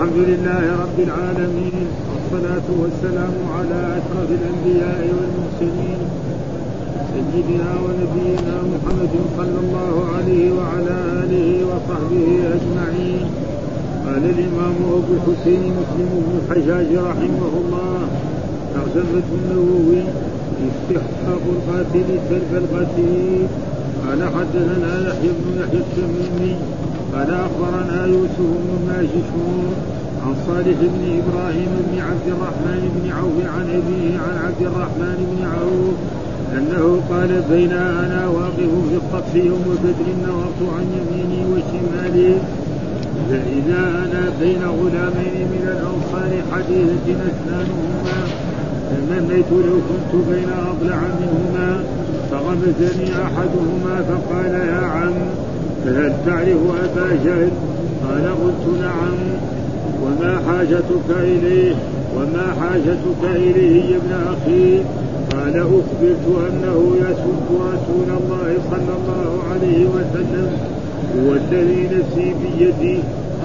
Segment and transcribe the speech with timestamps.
[0.00, 6.00] الحمد لله رب العالمين والصلاة والسلام على أشرف الأنبياء والمرسلين
[7.12, 13.26] سيدنا ونبينا محمد صلى الله عليه وعلى آله وصحبه أجمعين.
[14.06, 17.98] قال الإمام أبو الحسين مسلم بن الحجاج رحمه الله
[18.74, 20.02] ترجمة النووي
[20.68, 23.46] استحقاق القاتل سلب القتيل.
[24.06, 26.54] قال حدثنا يحيى بن يحيى التميمي
[27.14, 29.89] قال أخبرنا يوسف بن ماجشون
[30.24, 35.40] عن صالح بن إبراهيم بن عبد الرحمن بن عوف عن أبيه عن عبد الرحمن بن
[35.54, 35.96] عوف
[36.58, 42.34] أنه قال بين أنا واقف في الطقس يوم بدر نظرت عن يميني وشمالي.
[43.30, 48.18] فإذا أنا بين غلامين من الأنصار حديثة أسنانهما
[48.90, 51.82] تمنيت لو كنت بين أضلع منهما
[52.30, 55.12] فغمزني أحدهما فقال يا عم
[55.84, 57.50] فهل تعرف أبا جهل؟
[58.08, 59.16] قال قلت نعم.
[60.02, 61.74] وما حاجتك إليه
[62.16, 64.80] وما حاجتك إليه يا ابن أخي.
[65.32, 70.50] قال أخبرت أنه يسب رسول الله صلى الله عليه وسلم
[71.16, 72.98] هو الذي نفسي بيدي.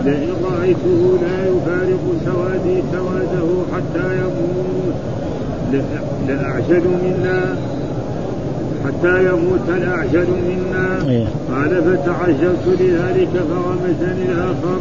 [0.05, 4.95] لئن رأيته لا يفارق سوادي سواده حتى يموت.
[6.27, 7.55] لأعجل منا.
[8.85, 11.09] حتى يموت الأعجل منا.
[11.09, 11.25] إيه.
[11.51, 14.79] قال فتعجلت لذلك فغمزني الآخر.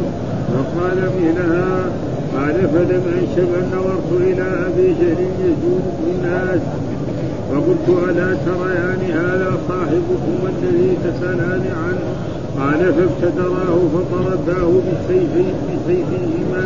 [0.55, 1.91] فقال مثلها
[2.37, 5.83] قال فلم أنشب أن نظرت إلى أبي جهل يزول
[6.15, 6.61] الناس.
[7.51, 12.05] فقلت ألا تريان هذا صاحبكم الذي تسألان عنه؟
[12.59, 13.79] قال فابتدراه
[14.85, 16.65] بالسيفين بسيفيهما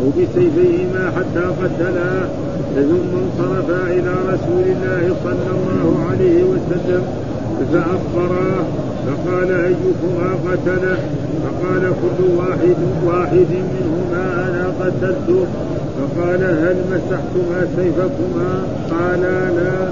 [0.00, 2.28] أو بسيفيهما حتى قتلاه
[2.74, 7.02] ثم انصرفا إلى رسول الله صلى الله عليه وسلم
[7.72, 8.64] فأخبراه
[9.06, 10.98] فقال أيكما قتله؟
[11.58, 15.46] فقال كل واحد واحد منهما أنا قتلته.
[15.98, 19.90] فقال هل مسحتما سيفكما؟ قالا لا.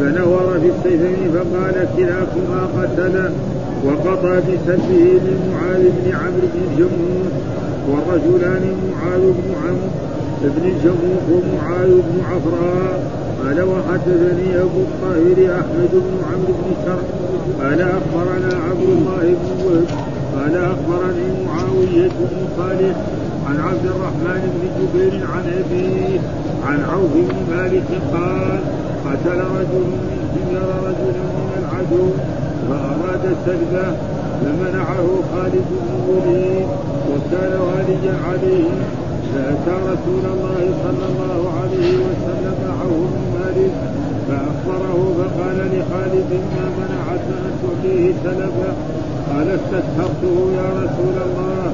[0.00, 3.30] فنور في السيفين فقال كلاكما قتله
[3.84, 7.30] وقضى بسلبه لمعاذ بن عمرو بن جمهور
[7.88, 9.90] والرجلان معاذ بن عمرو
[10.42, 13.28] بن الجموح ومعاذ بن عفراء.
[13.44, 17.02] قال وحدثني أبو الطاهر أحمد بن عمرو بن شر
[17.62, 20.07] قال أخبرنا عبد الله بن وهب
[20.38, 22.96] قال أخبرني معاوية بن صالح
[23.48, 26.20] عن عبد الرحمن بن جبير عن أبيه
[26.66, 28.60] عن عوف بن مالك قال
[29.06, 32.08] قتل رجل من سير رجل من العدو
[32.68, 33.96] فاراد سلبه
[34.40, 36.66] فمنعه خالد بن وليد
[37.10, 38.68] وكان واليا عليه.
[39.34, 43.72] فأتى رسول الله صلى الله عليه وسلم معه بن مالك
[44.28, 48.72] فأخبره فقال لخالد ما منعك أن تعطيه سلفا
[49.38, 51.70] قال استسحقته يا رسول الله.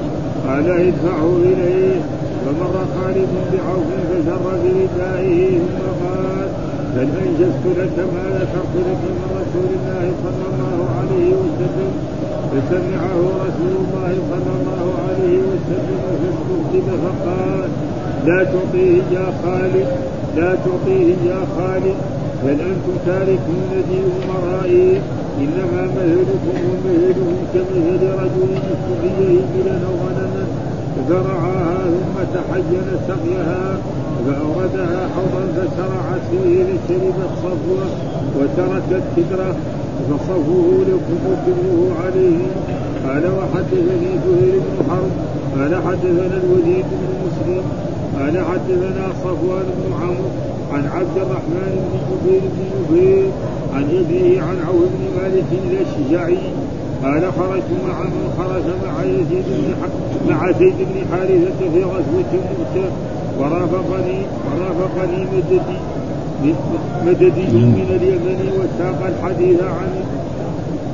[0.47, 1.99] قال ادفعه إليه.
[2.45, 5.59] فمر خالد بعوف فجر بردائه.
[5.59, 6.47] ثم قال
[6.95, 11.91] بل أنجزت لك ما ذكرت لك من رسول الله صلى الله عليه وسلم؟
[12.51, 17.69] فسمعه رسول الله صلى الله عليه وسلم فاستخدم فقال
[18.25, 19.87] لا تعطيه يا خالد
[20.37, 21.95] لا تعطيه يا خالد.
[22.43, 25.01] بل أنتم تاركون دين امرائي
[25.43, 30.45] إنما مثلكم ومثلهم كمثل رجل استحي ابلا أو غنما
[30.95, 33.77] فزرعها ثم تحين سقيها
[34.25, 37.85] فأوردها حوضا فسرعت فيه لشربت صفوة
[38.37, 39.55] وتركت كدرة
[40.09, 42.37] فصفه لكم وكبره عليه.
[43.07, 45.11] قال وحدثني زهير بن حرب
[45.57, 47.63] قال حدثنا الوليد بن مسلم
[48.19, 50.29] قال حدثنا صفوان بن عمرو
[50.73, 53.29] عن عبد الرحمن بن جبير بن جبير
[53.75, 56.37] عن ابيه عن عوف بن مالك الأشجعي
[57.03, 59.73] قال خرجت مع من خرج مع يزيد بن
[60.29, 62.89] مع زيد بن حارثة في غزوة مؤتة
[63.39, 65.77] ورافقني ورافقني مددي
[67.05, 69.89] مددي من اليمن وساق الحديث عن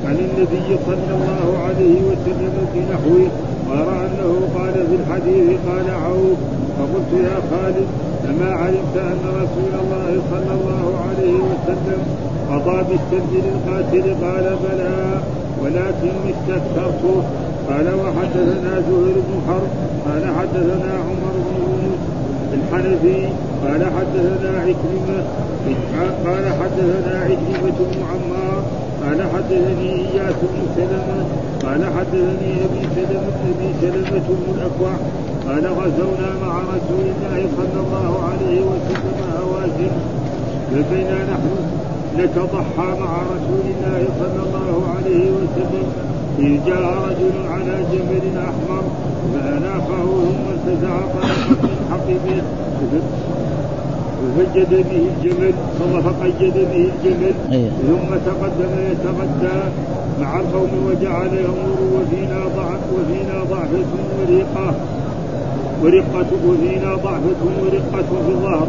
[0.06, 3.28] عن النبي صلى الله عليه وسلم بنحوه
[3.70, 6.38] غير أنه قال في الحديث قال عوف
[6.78, 7.86] فقلت يا خالد
[8.30, 15.20] أما علمت أن رسول الله صلى الله عليه وسلم قضى بالسلب للقاتل قال بلى
[15.62, 17.22] ولكني استكثرته
[17.68, 19.70] قال وحدثنا زهير بن حرب
[20.06, 22.02] قال حدثنا عمر بن يونس
[22.52, 23.28] الحنفي
[23.64, 25.24] قال حدثنا عكرمة
[26.26, 28.62] قال حدثنا عكرمة بن عمار
[29.04, 31.24] قال حدثني إياس بن سلمة
[31.62, 34.92] قال حدثني أبي سلمة أبي سلمة بن الأكوع
[35.48, 39.92] قال غزونا مع رسول الله صلى الله عليه وسلم هوازن
[40.70, 41.81] فبينا نحن.
[42.18, 45.86] نتضحى مع رسول الله صلى الله عليه وسلم.
[46.38, 48.82] إذ جاء رجل على جمل أحمر
[49.34, 52.42] فأناقه ثم انتزع طريقا من حقبه
[54.22, 55.54] وفجد به الجمل
[56.04, 57.70] فقيد به الجمل إيه.
[57.70, 59.58] ثم تقدم يتغدى
[60.20, 64.74] مع القوم وجعل يمر وفينا ضعف وفينا ضعفة ورقة
[65.82, 68.66] ورقة وفينا ضعفة ورقة في الظهر.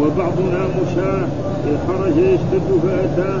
[0.00, 1.26] وبعضنا مشاة
[1.88, 3.32] خرج يشتد فأتى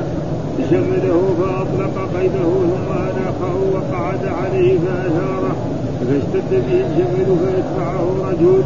[0.70, 5.56] جمله فأطلق قيده ثم أناخه وقعد عليه فأثاره
[6.00, 8.62] فاشتد به الجمل فأتبعه رجل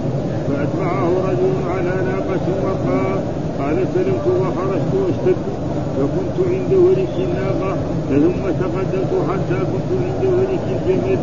[0.48, 3.18] فأتبعه رجل على ناقة وقال
[3.58, 5.36] قال سلمة وخرجت أشتد
[5.96, 7.76] فكنت عند ورك الناقة
[8.08, 11.18] ثم تقدمت حتى كنت عند ورك الجمل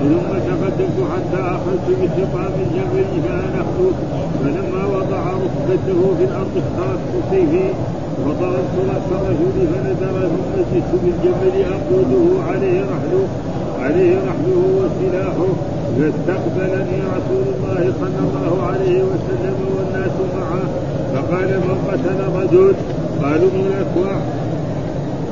[0.00, 3.96] ثم تقدمت حتى أخذت بخطام الجمل فأنخت
[4.42, 7.68] فلما وضع ركبته في الأرض اخترطت سيفي.
[8.26, 13.24] وضربت رأس الرجل فنزل ثم جئت بالجمل أقوده عليه رحله
[13.82, 15.50] عليه رحله وسلاحه.
[15.98, 20.62] فاستقبلني رسول الله صلى الله عليه وسلم والناس معه
[21.14, 22.74] فقال من قتل رجل؟
[23.22, 24.12] قالوا من الأكوع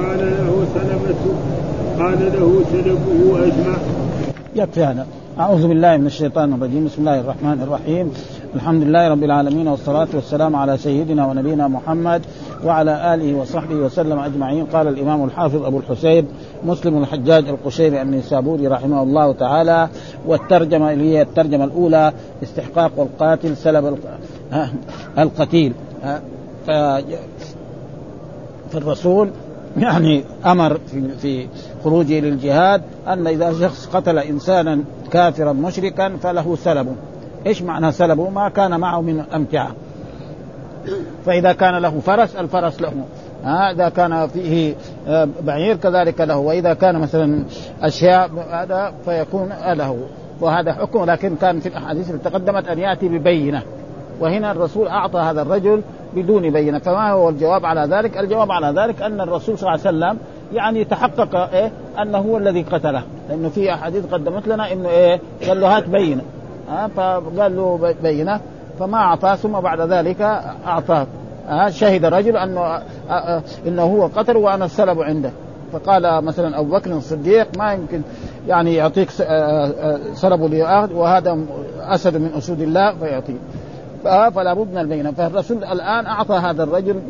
[0.00, 1.22] قال له سلمة
[1.98, 3.76] قال له سلبه أجمع.
[4.56, 5.06] يكفي هذا
[5.38, 6.84] أعوذ بالله من الشيطان الرجيم.
[6.84, 8.12] بسم الله الرحمن الرحيم.
[8.54, 12.22] الحمد لله رب العالمين والصلاة والسلام على سيدنا ونبينا محمد
[12.64, 14.64] وعلى آله وصحبه وسلم أجمعين.
[14.64, 16.28] قال الإمام الحافظ أبو الحسين
[16.64, 19.88] مسلم الحجاج القشيري النيسابوري رحمه الله تعالى
[20.26, 22.12] والترجمة اللي هي الترجمة الأولى
[22.42, 23.98] استحقاق القاتل سلب
[25.18, 25.72] القتيل.
[28.70, 29.30] فالرسول
[29.76, 31.46] يعني أمر في في
[31.84, 36.94] خروجه للجهاد أن إذا شخص قتل إنسانا كافرا مشركا فله سلبه
[37.46, 39.70] إيش معنى سلبه؟ ما كان معه من أمتعة.
[41.26, 42.92] فإذا كان له فرس الفرس له.
[43.44, 44.74] إذا كان فيه
[45.08, 46.36] آه، بعير كذلك له.
[46.36, 47.44] وإذا كان مثلا
[47.82, 49.96] أشياء هذا فيكون له.
[50.40, 53.62] وهذا حكم لكن كان في الأحاديث اللي تقدمت أن يأتي ببينة.
[54.20, 55.82] وهنا الرسول أعطى هذا الرجل
[56.14, 56.78] بدون بينة.
[56.78, 60.18] فما هو الجواب على ذلك؟ الجواب على ذلك أن الرسول صلى الله عليه وسلم
[60.52, 63.02] يعني تحقق إيه؟ أنه هو الذي قتله.
[63.28, 66.22] لأنه في أحاديث قدمت لنا إنه إيه؟ قال له هات بينة.
[66.68, 68.40] ها فقال له بينة.
[68.78, 70.20] فما أعطاه ثم بعد ذلك
[70.66, 71.06] أعطاه.
[71.48, 72.82] ها شهد رجل أنه
[73.66, 75.30] إنه هو قتل وأنا السلب عنده.
[75.72, 78.02] فقال مثلا أبو بكر الصديق ما يمكن
[78.48, 79.10] يعني يعطيك
[80.14, 81.38] سلبه ليأخذ وهذا
[81.78, 83.38] أسد من أسود الله فيعطيه.
[84.04, 85.10] فلا بد من البينة.
[85.10, 87.02] فالرسول الآن أعطى هذا الرجل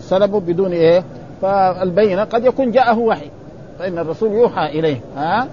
[0.00, 1.04] سلبه بدون إيه؟
[1.42, 3.30] فالبينة قد يكون جاءه وحي.
[3.78, 5.00] فإن الرسول يوحى إليه.
[5.16, 5.48] ها؟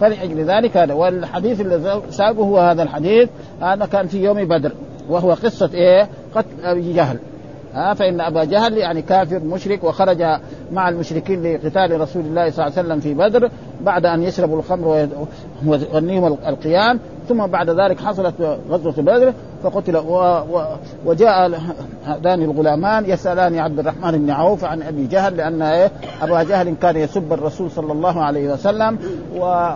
[0.00, 0.94] فلأجل ذلك هذا.
[0.94, 3.28] والحديث الذي سابه هو هذا الحديث.
[3.60, 4.72] هذا كان في يوم بدر.
[5.08, 7.18] وهو قصة إيه؟ قتل أبي جهل.
[7.74, 10.22] ها؟ فإن أبا جهل يعني كافر مشرك وخرج
[10.72, 13.50] مع المشركين لقتال رسول الله صلى الله عليه وسلم في بدر
[13.80, 15.08] بعد أن يشربوا الخمر
[15.66, 17.00] ويغنيهم القيام.
[17.30, 19.32] ثم بعد ذلك حصلت غزوة بدر
[19.62, 20.14] فقتل و...
[20.52, 20.64] و...
[21.06, 21.60] وجاء
[22.04, 25.90] هذان الغلامان يسألان عبد الرحمن بن عوف عن أبي جهل لأن إيه
[26.22, 28.98] أبا جهل كان يسب الرسول صلى الله عليه وسلم
[29.36, 29.68] و...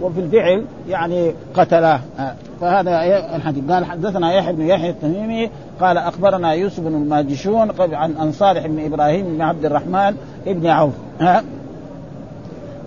[0.00, 2.00] وفي الفعل يعني قتلاه.
[2.60, 3.70] فهذا إيه الحديث.
[3.70, 9.26] قال حدثنا يحيى بن يحيى التميمي قال أخبرنا يوسف بن الماجشون عن أنصارح بن إبراهيم
[9.26, 10.16] بن عبد الرحمن
[10.46, 10.92] بن عوف.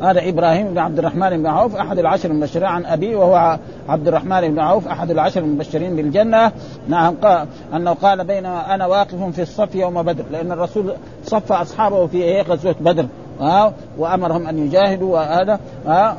[0.04, 3.60] هذا إبراهيم بن عبد الرحمن بن عوف أحد العشر المبشرين عن أبي وهو
[3.90, 6.52] عبد الرحمن بن عوف أحد العشر المبشرين بالجنة.
[6.88, 12.08] نعم قال أنه قال بينما أنا واقف في الصف يوم بدر لأن الرسول صف أصحابه
[12.08, 13.06] في إيه؟ غزوة بدر.
[13.40, 15.60] ها وأمرهم أن يجاهدوا وهذا.
[15.88, 16.18] ها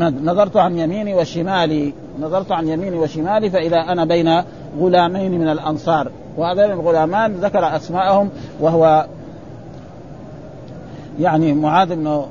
[0.00, 1.92] نظرت عن يميني وشمالي.
[2.20, 4.42] نظرت عن يميني وشمالي فإذا أنا بين
[4.80, 6.10] غلامين من الأنصار.
[6.36, 8.30] وهذين الغلامان ذكر أسماءهم
[8.60, 9.06] وهو
[11.20, 12.26] يعني معاذ بن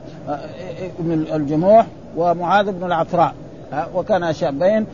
[1.00, 1.86] ابن الجموح
[2.18, 3.34] ومعاذ بن العفراء
[3.96, 4.86] وكان شابين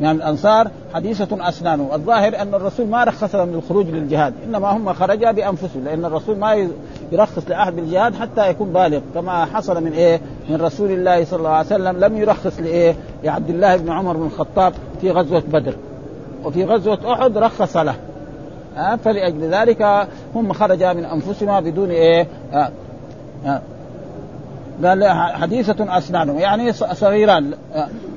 [0.00, 5.32] من الأنصار حديثة اسنانه، الظاهر أن الرسول ما رخص لهم للخروج للجهاد، إنما هم خرجا
[5.32, 6.68] بأنفسهم، لأن الرسول ما
[7.12, 11.50] يرخص لاحد بالجهاد حتى يكون بالغ، كما حصل من إيه؟ من رسول الله صلى الله
[11.50, 15.74] عليه وسلم لم يرخص لإيه؟ لعبد الله بن عمر بن الخطاب في غزوة بدر.
[16.44, 17.94] وفي غزوة أحد رخص له.
[19.04, 22.26] فلأجل ذلك هم خرجا من أنفسهما بدون إيه؟
[24.84, 27.54] قال حديثة أسنانهم يعني صغيران.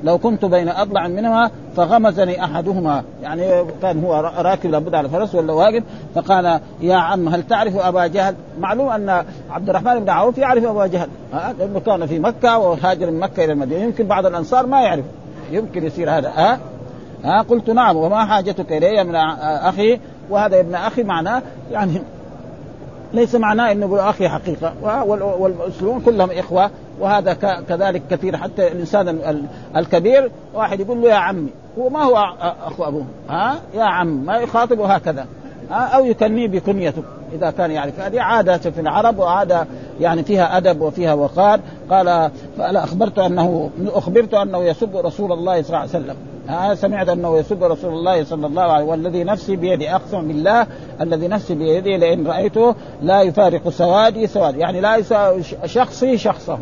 [0.03, 3.03] لو كنت بين أضلع منهما فغمزني أحدهما.
[3.21, 5.83] يعني كان هو راكب لابد على فرس ولا واقف.
[6.15, 10.87] فقال يا عم هل تعرف أبا جهل؟ معلوم أن عبد الرحمن بن عوف يعرف أبا
[10.87, 11.09] جهل.
[11.59, 13.83] لأنه كان في مكة وهاجر من مكة إلى المدينة.
[13.83, 15.05] يمكن بعض الأنصار ما يعرف.
[15.51, 16.29] يمكن يصير هذا.
[16.35, 16.59] ها؟
[17.23, 17.95] ها؟ قلت نعم.
[17.95, 19.99] وما حاجتك إلي من أخي؟
[20.29, 22.01] وهذا ابن أخي معناه يعني
[23.13, 24.73] ليس معناه إنه أخي حقيقة.
[25.39, 27.33] والمسلمون كلهم إخوة وهذا
[27.69, 28.37] كذلك كثير.
[28.37, 29.39] حتى الإنسان
[29.75, 31.49] الكبير واحد يقول له يا عمي
[31.79, 32.33] هو ما هو
[32.65, 35.25] أخو أبوه؟ ها؟ يا عم ما يخاطبه هكذا.
[35.71, 39.67] أو يكنيه بكنيته إذا كان يعرف هذه عادة في العرب وعادة
[39.99, 41.59] يعني فيها أدب وفيها وقار.
[41.89, 46.15] قال فانا اخبرت أنه أخبرت أنه يسب رسول الله صلى الله عليه وسلم.
[46.49, 50.67] ها سمعت أنه يسب رسول الله صلى الله عليه وسلم والذي نفسي بيدي أقسم بالله
[51.01, 54.59] الذي نفسي بيدي لئن رأيته لا يفارق سوادي سوادي.
[54.59, 56.59] يعني لا يساوي شخصي شخصه.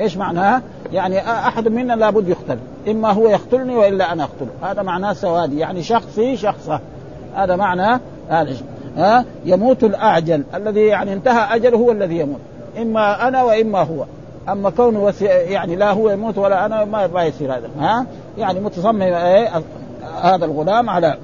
[0.00, 0.62] إيش معناها؟
[0.92, 2.58] يعني أحد منا لابد يقتل.
[2.88, 4.70] إما هو يقتلني وإلا أنا أقتله.
[4.70, 5.58] هذا معناه سوادي.
[5.58, 6.80] يعني شخصي شخصه.
[7.34, 8.56] هذا معنى هذا
[8.96, 10.44] ها؟ يموت الأعجل.
[10.54, 12.40] الذي يعني انتهى أجله هو الذي يموت.
[12.78, 14.04] إما أنا وإما هو.
[14.48, 18.06] أما كونه يعني لا هو يموت ولا أنا ما ما يصير هذا ها؟
[18.38, 19.48] يعني متصمم إيه؟
[20.22, 21.16] هذا الغلام على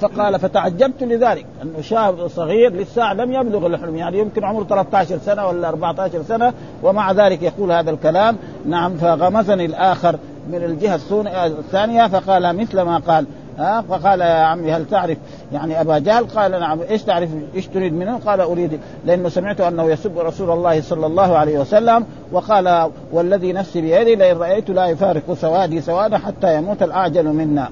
[0.00, 5.46] فقال فتعجبت لذلك أنه شاب صغير لسه لم يبلغ الحلم يعني يمكن عمره 13 سنة
[5.46, 10.16] ولا 14 سنة ومع ذلك يقول هذا الكلام نعم فغمزني الآخر
[10.48, 11.00] من الجهة
[11.46, 13.26] الثانية فقال مثل ما قال
[13.60, 15.18] ها؟ فقال يا عمي هل تعرف؟
[15.52, 19.84] يعني أبا جهل قال نعم إيش تعرف؟ إيش تريد منه؟ قال أريد لأنه سمعت أنه
[19.84, 25.32] يسب رسول الله صلى الله عليه وسلم وقال والذي نفسي بيدي لئن رأيت لا يفارق
[25.32, 27.68] سوادي سوادا حتى يموت الأعجل منا.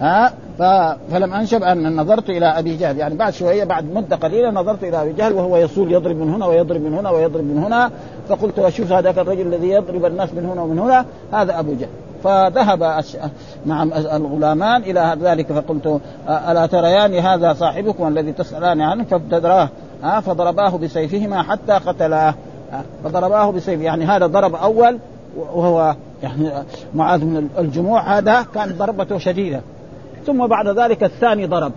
[0.00, 0.32] ها؟
[1.10, 2.98] فلم أنشب أن نظرت إلى أبي جهل.
[2.98, 6.46] يعني بعد شوية بعد مدة قليلة نظرت إلى أبي جهل وهو يصول يضرب من هنا
[6.46, 7.90] ويضرب من هنا ويضرب من هنا.
[8.28, 12.05] فقلت أشوف هذاك الرجل الذي يضرب الناس من هنا ومن هنا هذا أبو جهل.
[12.26, 13.02] فذهب
[13.66, 13.82] مع
[14.16, 19.68] الغلامان إلى ذلك فقلت ألا تريان هذا صاحبكم الذي تسألان عنه؟ فابتدراه
[20.20, 22.34] فضرباه بسيفهما حتى قتلاه.
[23.04, 24.98] فضرباه بسيف يعني هذا ضرب أول
[25.36, 26.52] وهو يعني
[26.94, 29.60] معاذ من الجموع هذا كانت ضربته شديدة.
[30.26, 31.72] ثم بعد ذلك الثاني ضرب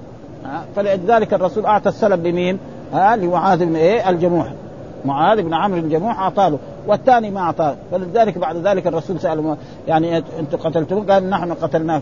[0.75, 2.60] فلذلك الرسول أعطى السلب لمين؟
[2.94, 4.48] ها لمعاذ بن إيه؟ الجموح
[5.06, 7.75] معاذ بن عمرو الجموح اعطاه والثاني ما أعطاه.
[7.91, 9.56] فلذلك بعد ذلك الرسول سأل
[9.88, 12.01] يعني أنتم قتلتم قال نحن قتلناه.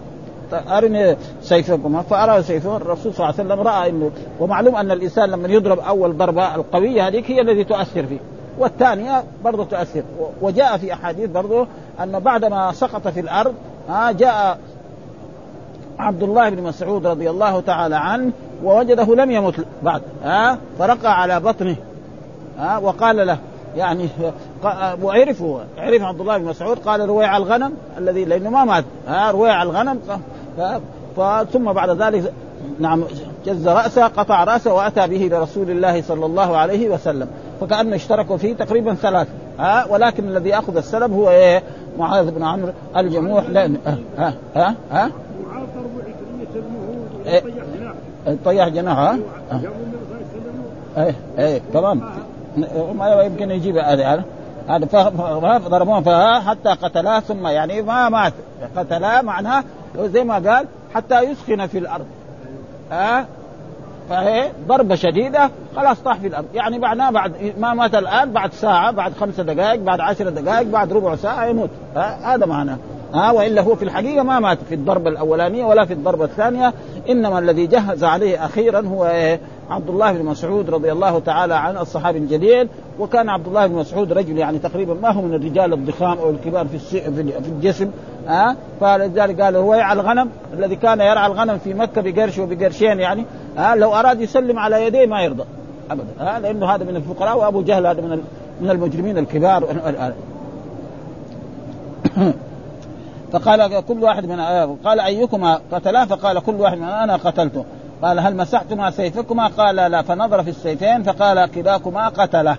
[0.54, 2.01] أرني سيفكم.
[2.01, 6.18] فأرى سيفه الرسول صلى الله عليه وسلم رأى إنه ومعلوم أن الإنسان لما يضرب أول
[6.18, 8.20] ضربة القوية هذيك هي التي تؤثر فيه.
[8.60, 10.04] والثانية برضه تؤثر.
[10.42, 11.68] وجاء في أحاديث برضه
[12.04, 13.54] أن بعدما سقط في الأرض
[14.12, 14.60] جاء
[16.00, 18.32] عبد الله بن مسعود رضي الله تعالى عنه
[18.63, 21.75] ووجده لم يمت بعد ها فرقى على بطنه.
[22.58, 23.38] ها وقال له
[23.76, 24.10] يعني
[25.04, 29.64] وعرفوا عرف عبد الله بن مسعود قال رويع الغنم الذي لأنه ما مات ها رويع
[29.64, 30.00] الغنم
[31.54, 32.34] ثم بعد ذلك
[32.80, 33.04] نعم
[33.46, 37.28] جز رأسه قطع رأسه وأتى به لرسول الله صلى الله عليه وسلم
[37.62, 41.64] فكانه اشتركوا فيه تقريبا ثلاثة ها ولكن الذي أخذ السلب هو إيه؟
[42.00, 43.78] معاذ بن عمرو الجموح لأن
[44.18, 45.12] ها ها ها
[48.46, 49.18] طيح جناحه
[50.98, 52.02] إيه إيه كمان
[52.98, 54.24] ما يمكن يجيب هذا
[54.70, 54.86] هذا
[55.60, 58.34] فضربوه حتى قتلاه ثم يعني ما مات.
[58.78, 59.64] قتلاه معناه
[60.00, 62.06] زي ما قال حتى يسخن في الأرض.
[62.92, 63.26] ها؟
[64.10, 66.46] فهي ضربة شديدة خلاص طاح في الأرض.
[66.54, 70.94] يعني معناه بعد ما مات الآن بعد ساعة بعد خمسة دقائق بعد عشر دقائق بعد
[70.94, 71.70] ربع ساعة يموت.
[72.24, 72.78] هذا معناه.
[73.14, 76.74] ها؟ وإلا هو في الحقيقة ما مات في الضربة الأولانية ولا في الضربة الثانية.
[77.10, 81.81] إنما الذي جهز عليه أخيرا هو إيه؟ عبد الله بن مسعود رضي الله تعالى عنه
[81.81, 82.69] الصحابي الجليل
[83.00, 86.67] وكان عبد الله بن مسعود رجل يعني تقريبا ما هو من الرجال الضخام أو الكبار
[86.67, 87.91] في في الجسم
[88.27, 93.25] ها؟ فلذلك قال هو يرعى الغنم الذي كان يرعى الغنم في مكة بقرش وبقرشين يعني
[93.57, 95.43] ها؟ لو أراد يسلم على يديه ما يرضى
[95.91, 98.21] ابدا ها؟ لأنه هذا من الفقراء وأبو جهل هذا من
[98.62, 99.63] من المجرمين الكبار.
[103.31, 104.39] فقال كل واحد من
[104.86, 107.65] قال أيكما قتلا؟ فقال كل واحد من أنا قتلته.
[108.01, 112.58] قال هل مسحتما سيفكما؟ قال لا فنظر في السيفين فقال كلاكما قتله.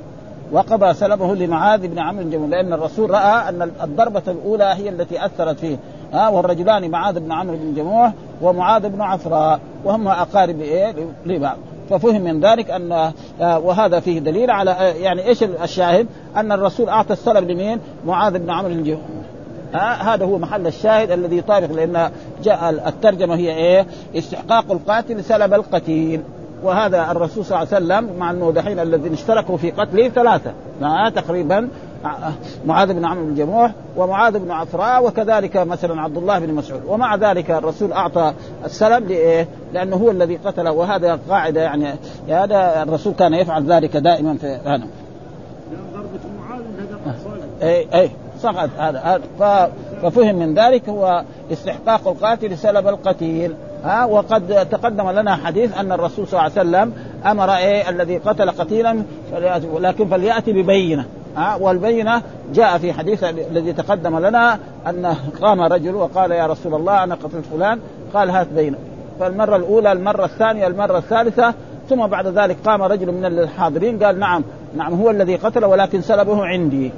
[0.52, 5.58] وقضى سلبه لمعاذ بن عمرو الجمل لأن الرسول رأى أن الضربة الأولى هي التي أثرت
[5.58, 5.76] فيه.
[6.12, 10.94] ها والرجلان معاذ بن عمرو بن جموح ومعاذ بن عفراء وهم أقارب إيه؟
[11.26, 11.56] لبعض.
[11.90, 16.88] ففهم من ذلك أن آه، وهذا فيه دليل على آه، يعني إيش الشاهد؟ أن الرسول
[16.88, 19.00] أعطى السلب لمين؟ معاذ بن عمرو الجموح
[19.74, 22.10] ها هذا هو محل الشاهد الذي يطابق لأن
[22.42, 26.20] جاء الترجمة هي إيه؟ استحقاق القاتل سلب القتيل
[26.62, 30.52] وهذا الرسول صلى الله عليه وسلم مع انه دحين الذين اشتركوا في قتله ثلاثة
[31.08, 31.68] تقريبا
[32.66, 37.16] معاذ بن عمرو بن جموح ومعاذ بن عفراء وكذلك مثلا عبد الله بن مسعود ومع
[37.16, 38.32] ذلك الرسول أعطى
[38.64, 41.94] السلم لإيه؟ لأنه هو الذي قتله وهذا قاعدة يعني
[42.28, 44.86] هذا الرسول كان يفعل ذلك دائما في هذا.
[45.92, 46.62] ضربة معاذ
[47.62, 48.70] اي اي سقط.
[48.78, 49.20] هذا
[50.02, 53.54] ففهم من ذلك هو استحقاق القاتل سلب القتيل.
[53.84, 56.92] ها وقد تقدم لنا حديث أن الرسول صلى الله عليه وسلم
[57.26, 59.02] أمر إيه الذي قتل قتيلا
[59.78, 61.04] لكن فليأتي ببينة.
[61.36, 62.22] ها والبينة
[62.54, 67.44] جاء في حديث الذي تقدم لنا أن قام رجل وقال يا رسول الله أنا قتلت
[67.52, 67.80] فلان.
[68.14, 68.76] قال هات بينة.
[69.20, 71.54] فالمرة الأولى المرة الثانية المرة الثالثة
[71.88, 74.44] ثم بعد ذلك قام رجل من الحاضرين قال نعم
[74.76, 76.92] نعم هو الذي قتل ولكن سلبه عندي.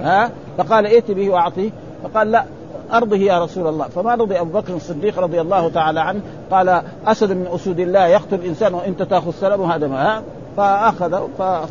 [0.00, 1.70] ها؟ فقال ائت به واعطيه.
[2.04, 2.44] فقال لا
[2.92, 3.88] أرضه يا رسول الله.
[3.88, 8.34] فما رضي أبو بكر الصديق رضي الله تعالى عنه؟ قال أسد من أسود الله يقتل
[8.34, 10.22] الإنسان وانت تاخذ سلبه هذا ما
[10.56, 11.20] فأخذ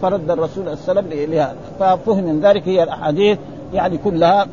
[0.01, 1.55] فرد الرسول السلب لهذا.
[1.79, 3.37] ففهم من ذلك هي الأحاديث
[3.73, 4.45] يعني كلها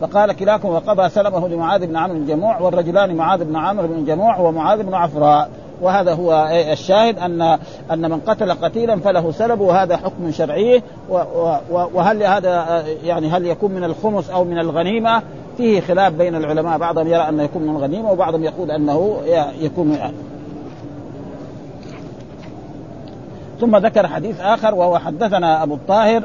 [0.00, 4.38] فقال كلاكم وقضى سلمه لمعاذ بن عمرو بن جموع والرجلان معاذ بن عمرو بن جموع
[4.38, 5.50] ومعاذ بن عفراء.
[5.80, 7.58] وهذا هو الشاهد ان
[7.92, 10.82] أن من قتل قتيلا فله سلب وهذا حكم شرعي.
[11.70, 15.22] وهل هذا يعني هل يكون من الخمس أو من الغنيمة؟
[15.56, 16.78] فيه خلاف بين العلماء.
[16.78, 19.16] بعضهم يرى أنه يكون من الغنيمة وبعضهم يقول أنه
[19.60, 19.98] يكون من
[23.60, 26.22] ثم ذكر حديث آخر وهو حدثنا أبو الطاهر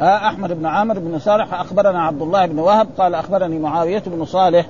[0.00, 4.66] أحمد بن عامر بن صالح أخبرنا عبد الله بن وهب قال أخبرني معاوية بن صالح.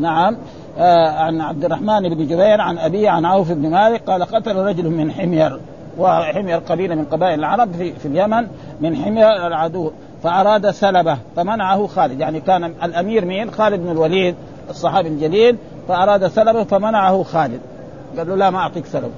[0.00, 0.34] نعم.
[0.34, 0.38] آه
[0.78, 5.12] عن عبد الرحمن بن جبير عن أبيه عن عوف بن مالك قال قتل رجل من
[5.12, 5.60] حمير
[5.98, 8.46] وحمير قبيلة من قبائل العرب في, في اليمن
[8.80, 9.90] من حمير العدو
[10.22, 12.20] فأراد سلبه فمنعه خالد.
[12.20, 14.34] يعني كان الأمير مين؟ خالد بن الوليد
[14.70, 15.56] الصحابي الجليل
[15.88, 17.60] فأراد سلبه فمنعه خالد.
[18.18, 19.10] قال له لا ما أعطيك سلب.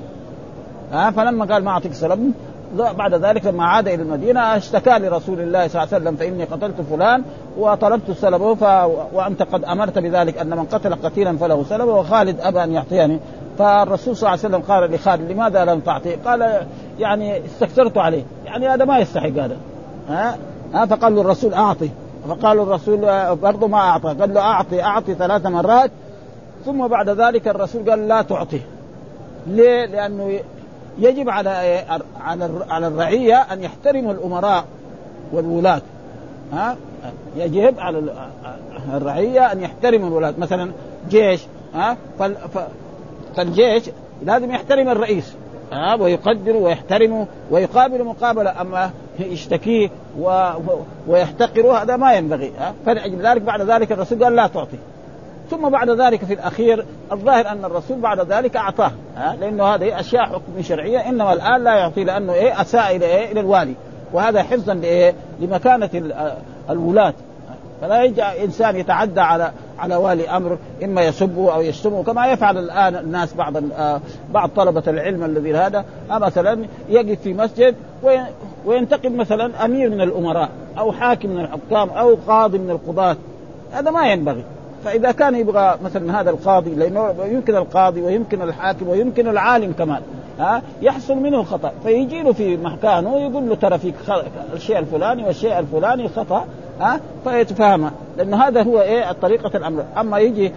[0.92, 2.32] ها؟ آه فلما قال ما أعطيك سلب
[2.74, 6.80] بعد ذلك لما عاد إلى المدينة اشتكى لرسول الله صلى الله عليه وسلم فإني قتلت
[6.80, 7.22] فلان
[7.58, 8.62] وطلبت سلبه ف...
[9.12, 13.20] وأنت قد أمرت بذلك أن من قتل قتيلا فله سلبه وخالد أبى أن يعطيني.
[13.58, 16.66] فالرسول صلى الله عليه وسلم قال لخالد لماذا لم تعطيه؟ قال
[16.98, 18.24] يعني استكثرت عليه.
[18.44, 19.56] يعني هذا ما يستحق هذا.
[20.08, 20.38] ها؟
[20.74, 21.90] ها؟ فقال له الرسول أعطي.
[22.28, 22.98] فقال الرسول
[23.36, 24.14] برضه ما أعطى.
[24.20, 25.90] قال له أعطي أعطي ثلاث مرات.
[26.64, 28.60] ثم بعد ذلك الرسول قال لا تعطيه
[29.46, 30.38] ليه؟ لأنه
[30.98, 31.84] يجب على
[32.20, 34.64] على على الرعية أن يحترموا الأمراء
[35.32, 35.82] والولاة.
[36.52, 36.76] ها؟
[37.36, 38.02] يجب على
[38.94, 40.34] الرعية أن يحترموا الولاة.
[40.38, 40.70] مثلا
[41.08, 41.42] جيش
[41.74, 41.96] ها؟
[43.36, 43.90] فالجيش
[44.22, 45.32] لازم يحترم الرئيس
[45.72, 48.60] ها؟ ويقدره ويحترمه ويقابل مقابلة.
[48.60, 49.88] أما يشتكيه
[50.20, 50.50] و...
[51.08, 54.78] ويحتقره هذا ما ينبغي ها؟ فلأجل ذلك بعد ذلك الرسول قال لا تعطي.
[55.50, 60.26] ثم بعد ذلك في الأخير الظاهر أن الرسول بعد ذلك أعطاه ها؟ لأنه هذه أشياء
[60.26, 63.74] حكم شرعية إنما الآن لا يعطي لأنه إيه؟ أساء إلى إيه؟ إلى الوالي.
[64.12, 65.90] وهذا حفظا لإيه؟ لمكانة
[66.70, 67.14] الولاة.
[67.80, 72.96] فلا يجي إنسان يتعدى على على والي أمر إما يسبه أو يشتمه كما يفعل الآن
[72.96, 73.54] الناس بعض
[74.30, 75.84] بعض طلبة العلم الذي هذا.
[76.10, 77.74] مثلا يقف في مسجد
[78.66, 83.16] وينتقد مثلا أمير من الأمراء أو حاكم من الحكام أو قاضي من القضاة.
[83.72, 84.44] هذا ما ينبغي.
[84.84, 90.02] فإذا كان يبغى مثلا هذا القاضي لأنه يمكن القاضي ويمكن الحاكم ويمكن العالم كمان
[90.38, 93.94] ها يحصل منه الخطا فيجي له في مكانه ويقول له ترى فيك
[94.54, 96.46] الشيء الفلاني والشيء الفلاني خطأ
[96.80, 99.84] ها فيتفاهم لأنه هذا هو إيه طريقة الأمر.
[99.98, 100.52] أما يجي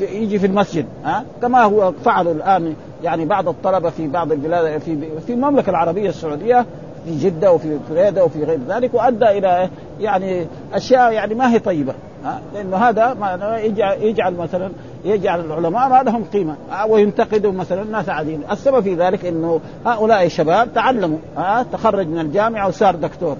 [0.00, 4.98] يجي في المسجد ها كما هو فعلوا الآن يعني بعض الطلبة في بعض البلاد في
[5.26, 6.66] في المملكة العربية السعودية
[7.04, 9.68] في جدة وفي فريده وفي غير ذلك وأدى إلى
[10.00, 14.70] يعني أشياء يعني ما هي طيبة ها؟ لأنه هذا ما يجعل, يجعل مثلا
[15.04, 16.56] يجعل العلماء ما لهم قيمة
[16.88, 22.68] وينتقدوا مثلا الناس عاديين، السبب في ذلك إنه هؤلاء الشباب تعلموا ها؟ تخرج من الجامعة
[22.68, 23.36] وصار دكتور.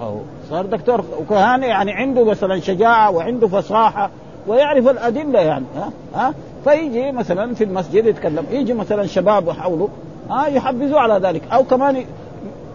[0.00, 0.18] أو
[0.50, 4.10] صار دكتور وكان يعني عنده مثلا شجاعة وعنده فصاحة
[4.46, 9.88] ويعرف الأدلة يعني ها؟ ها؟ فيجي مثلا في المسجد يتكلم يجي مثلا شباب حوله
[10.30, 11.42] ها؟ يحفزوا على ذلك.
[11.52, 12.04] أو كمان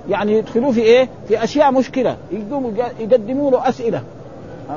[0.09, 2.17] يعني يدخلوه في إيه؟ في أشياء مشكلة.
[2.31, 4.01] يقوموا يقدموا له أسئلة.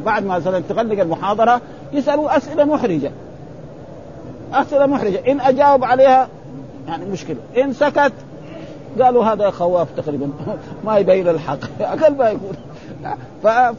[0.04, 1.60] بعد ما مثلا تغلق المحاضرة
[1.92, 3.10] يسألوا أسئلة محرجة.
[4.54, 5.32] أسئلة محرجة.
[5.32, 6.28] إن أجاوب عليها
[6.88, 7.36] يعني مشكلة.
[7.56, 8.12] إن سكت
[9.00, 10.30] قالوا هذا خواف تقريبا.
[10.84, 11.58] ما يبين الحق.
[11.80, 12.52] أقل ما يكون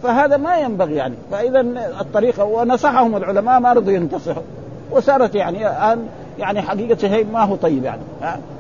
[0.04, 1.16] فهذا ما ينبغي يعني.
[1.32, 1.62] فاذا
[2.02, 4.44] الطريقة ونصحهم العلماء ما رضوا ينتصحوا.
[4.92, 6.08] وصارت يعني الآن
[6.39, 8.02] يعني حقيقة شيء ما هو طيب يعني.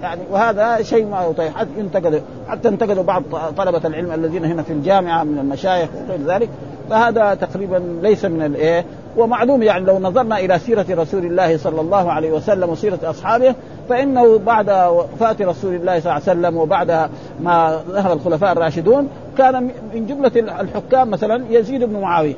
[0.01, 1.51] يعني وهذا شيء ما هو طيب.
[1.51, 3.23] حتى ينتقدوا حتى انتقدوا بعض
[3.57, 6.49] طلبة العلم الذين هنا في الجامعة من المشايخ وغير ذلك.
[6.89, 8.85] فهذا تقريبا ليس من الايه
[9.17, 13.55] ومعلوم يعني لو نظرنا إلى سيرة رسول الله صلى الله عليه وسلم وسيرة أصحابه
[13.89, 17.09] فإنه بعد وفاة رسول الله صلى الله عليه وسلم وبعد
[17.39, 22.35] ما ذهب الخلفاء الراشدون كان من جملة الحكام مثلا يزيد بن معاوية.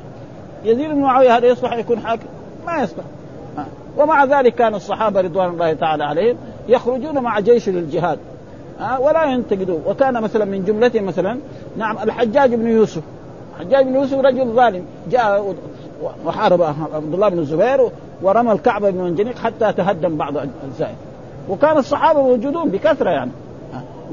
[0.64, 2.26] يزيد بن معاوية هذا يصلح يكون حاكم؟
[2.66, 3.04] ما يصلح.
[3.98, 6.36] ومع ذلك كان الصحابة رضوان الله تعالى عليهم
[6.68, 8.18] يخرجون مع جيش للجهاد
[9.00, 9.82] ولا ينتقدون.
[9.86, 11.38] وكان مثلا من جملتهم مثلا
[11.76, 13.02] نعم الحجاج بن يوسف.
[13.60, 14.84] الحجاج بن يوسف رجل ظالم.
[15.10, 15.54] جاء
[16.24, 16.62] وحارب
[16.94, 17.90] عبد الله بن الزبير
[18.22, 20.94] ورمى الكعبة بن منجنيق حتى تهدم بعض اجزائه
[21.48, 23.30] وكان الصحابة موجودون بكثرة يعني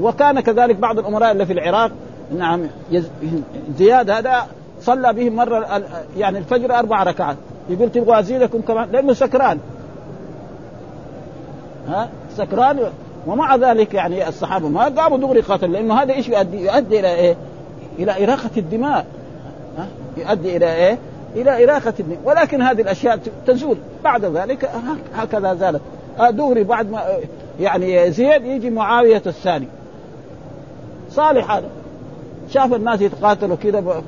[0.00, 1.90] وكان كذلك بعض الأمراء اللي في العراق
[2.38, 2.66] نعم
[3.78, 4.46] زياد هذا
[4.80, 5.82] صلى بهم مرة
[6.16, 7.36] يعني الفجر أربع ركعات.
[7.68, 9.58] يقول تبغى أزيدكم كمان لأنه سكران
[11.88, 12.80] ها سكران
[13.26, 17.36] ومع ذلك يعني الصحابة ما قاموا دغري قتل لأنه هذا إيش يؤدي؟ يؤدي إلى إيه؟
[17.98, 19.06] إلى إراقة الدماء
[19.78, 20.98] ها؟ يؤدي إلى إيه؟
[21.36, 24.70] إلى إراقة الدماء ولكن هذه الأشياء تزول بعد ذلك
[25.14, 25.80] هكذا زالت
[26.30, 27.02] دغري بعد ما
[27.60, 29.68] يعني زيد يجي معاوية الثاني
[31.10, 31.68] صالح هذا
[32.50, 34.02] شاف الناس يتقاتلوا كذا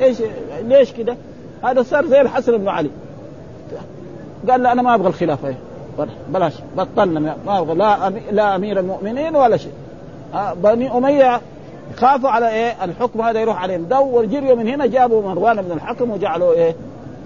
[0.00, 0.16] إيش
[0.62, 1.16] ليش كذا؟
[1.64, 2.90] هذا صار زي الحسن بن علي.
[4.50, 5.54] قال لا أنا ما أبغى الخلافة.
[6.28, 9.72] بلاش بطلنا ما أبغى لا لا أمير المؤمنين ولا شيء.
[10.56, 11.40] بني أمية
[11.96, 13.84] خافوا على إيه؟ الحكم هذا يروح عليهم.
[13.84, 16.74] دور جريوا من هنا جابوا مروان بن الحكم وجعلوا إيه؟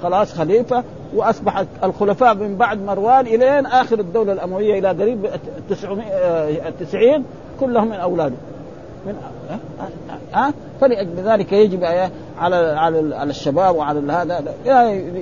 [0.02, 5.30] خلاص خليفة وأصبحت الخلفاء من بعد مروان إلين آخر الدولة الأموية إلى قريب
[5.70, 7.24] 990
[7.60, 8.34] كلهم من أولاده.
[9.06, 9.14] من
[10.32, 14.42] ها أه؟ فلأجل ذلك يجب على على على الشباب وعلى هذا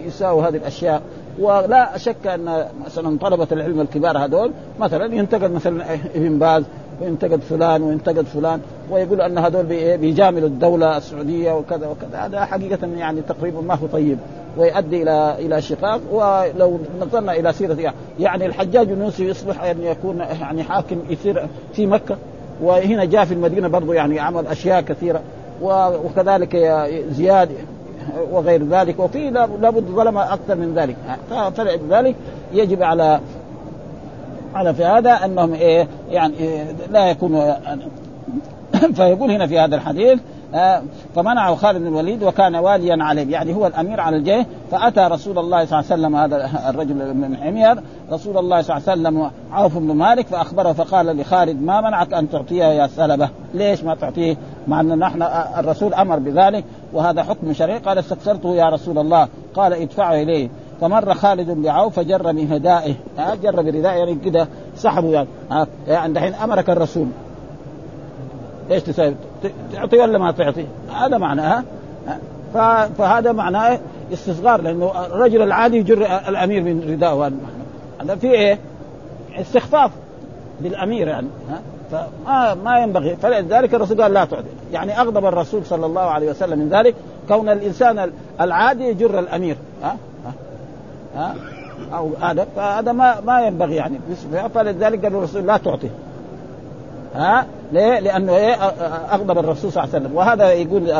[0.07, 1.03] يساووا هذه الأشياء.
[1.38, 6.64] ولا شك أن مثلا طلبة العلم الكبار هذول مثلا ينتقد مثلا إبن باز
[7.01, 9.66] وينتقد فلان وينتقد فلان ويقول أن هذول
[9.97, 12.19] بيجاملوا الدولة السعودية وكذا وكذا.
[12.19, 14.19] هذا حقيقة يعني تقريبا ما هو طيب
[14.59, 16.01] ويؤدي إلى إلى شقاق.
[16.12, 21.87] ولو نظرنا إلى سيره يعني الحجاج بن يوسف يصلح أن يكون يعني حاكم يصير في
[21.87, 22.16] مكة.
[22.62, 25.20] وهنا جاء في المدينة برضه يعني عمل أشياء كثيرة
[25.62, 26.57] وكذلك
[27.11, 27.49] زياد
[28.31, 30.96] وغير ذلك وفي لابد ظلم أكثر من ذلك.
[31.57, 32.14] فلذلك
[32.53, 33.20] يجب على
[34.55, 37.55] على في هذا أنهم إيه يعني إيه لا يكونوا
[38.96, 40.18] فيقول هنا في هذا الحديث
[41.15, 43.31] فمنعه خالد بن الوليد وكان واليا عليه.
[43.33, 47.37] يعني هو الأمير على الجيش فأتى رسول الله صلى الله عليه وسلم هذا الرجل من
[47.37, 47.83] حمير
[48.13, 52.31] رسول الله صلى الله عليه وسلم عوف بن مالك فأخبره فقال لخالد ما منعك أن
[52.31, 54.37] تعطيه يا سلبة؟ ليش ما تعطيه؟
[54.69, 55.23] مع أن نحن
[55.59, 57.79] الرسول أمر بذلك وهذا حكم شرعي.
[57.79, 59.29] قال استكثرته يا رسول الله.
[59.55, 60.49] قال ادفعه إليه.
[60.81, 62.95] فمر خالد بعوف فجر من هدائه.
[63.43, 65.29] جر بردائه يعني كده سحبه يعني.
[65.89, 67.07] يعني دحين أمرك الرسول.
[68.71, 69.15] إيش تسوي؟
[69.72, 71.64] تعطي ولا ما تعطي؟ هذا معناه
[72.98, 73.79] فهذا معناه
[74.12, 77.33] استصغار لأنه الرجل العادي يجر الأمير من رداءه
[78.00, 78.59] هذا في إيه؟
[79.37, 79.90] استخفاف
[80.61, 83.16] للأمير يعني ها؟ فما ما ينبغي.
[83.16, 84.48] فلذلك الرسول قال لا تعطي.
[84.72, 86.94] يعني أغضب الرسول صلى الله عليه وسلم من ذلك
[87.29, 89.96] كون الإنسان العادي يجر الأمير ها؟
[91.16, 91.35] ها؟
[91.94, 93.98] أو هذا فهذا ما ما ينبغي يعني
[94.55, 95.90] فلذلك قال الرسول لا تعطي.
[97.14, 98.55] ها؟ ليه؟ لأنه إيه؟
[99.14, 100.16] أغضب الرسول صلى الله عليه وسلم.
[100.16, 100.90] وهذا يقول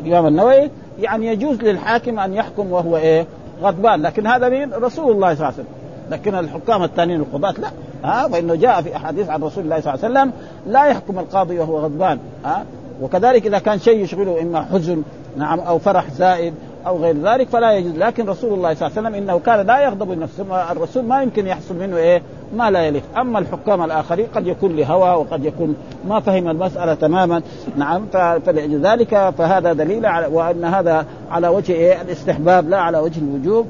[0.00, 3.26] الإمام النووي يعني يجوز للحاكم أن يحكم وهو إيه؟
[3.62, 4.02] غضبان.
[4.02, 5.66] لكن هذا مين؟ رسول الله صلى الله عليه وسلم.
[6.10, 7.68] لكن الحكام الثانيين القضاة لا.
[8.04, 10.32] ها؟ فانه جاء في أحاديث عن رسول الله صلى الله عليه وسلم
[10.72, 12.18] لا يحكم القاضي وهو غضبان.
[12.44, 12.64] ها؟
[13.02, 15.02] وكذلك إذا كان شيء يشغله إما حزن
[15.36, 16.54] نعم أو فرح زائد
[16.86, 17.92] أو غير ذلك فلا يجوز.
[17.98, 20.72] لكن رسول الله صلى الله عليه وسلم إنه كان لا يغضب لنفسه.
[20.72, 22.22] الرسول ما يمكن يحصل منه إيه؟
[22.56, 25.76] ما لا يليق أما الحكام الآخرين قد يكون لهوى وقد يكون
[26.08, 27.42] ما فهم المسألة تماما.
[27.76, 28.06] نعم
[28.46, 33.66] فلذلك فهذا دليل على وأن هذا على وجه إيه؟ الاستحباب لا على وجه الوجوب.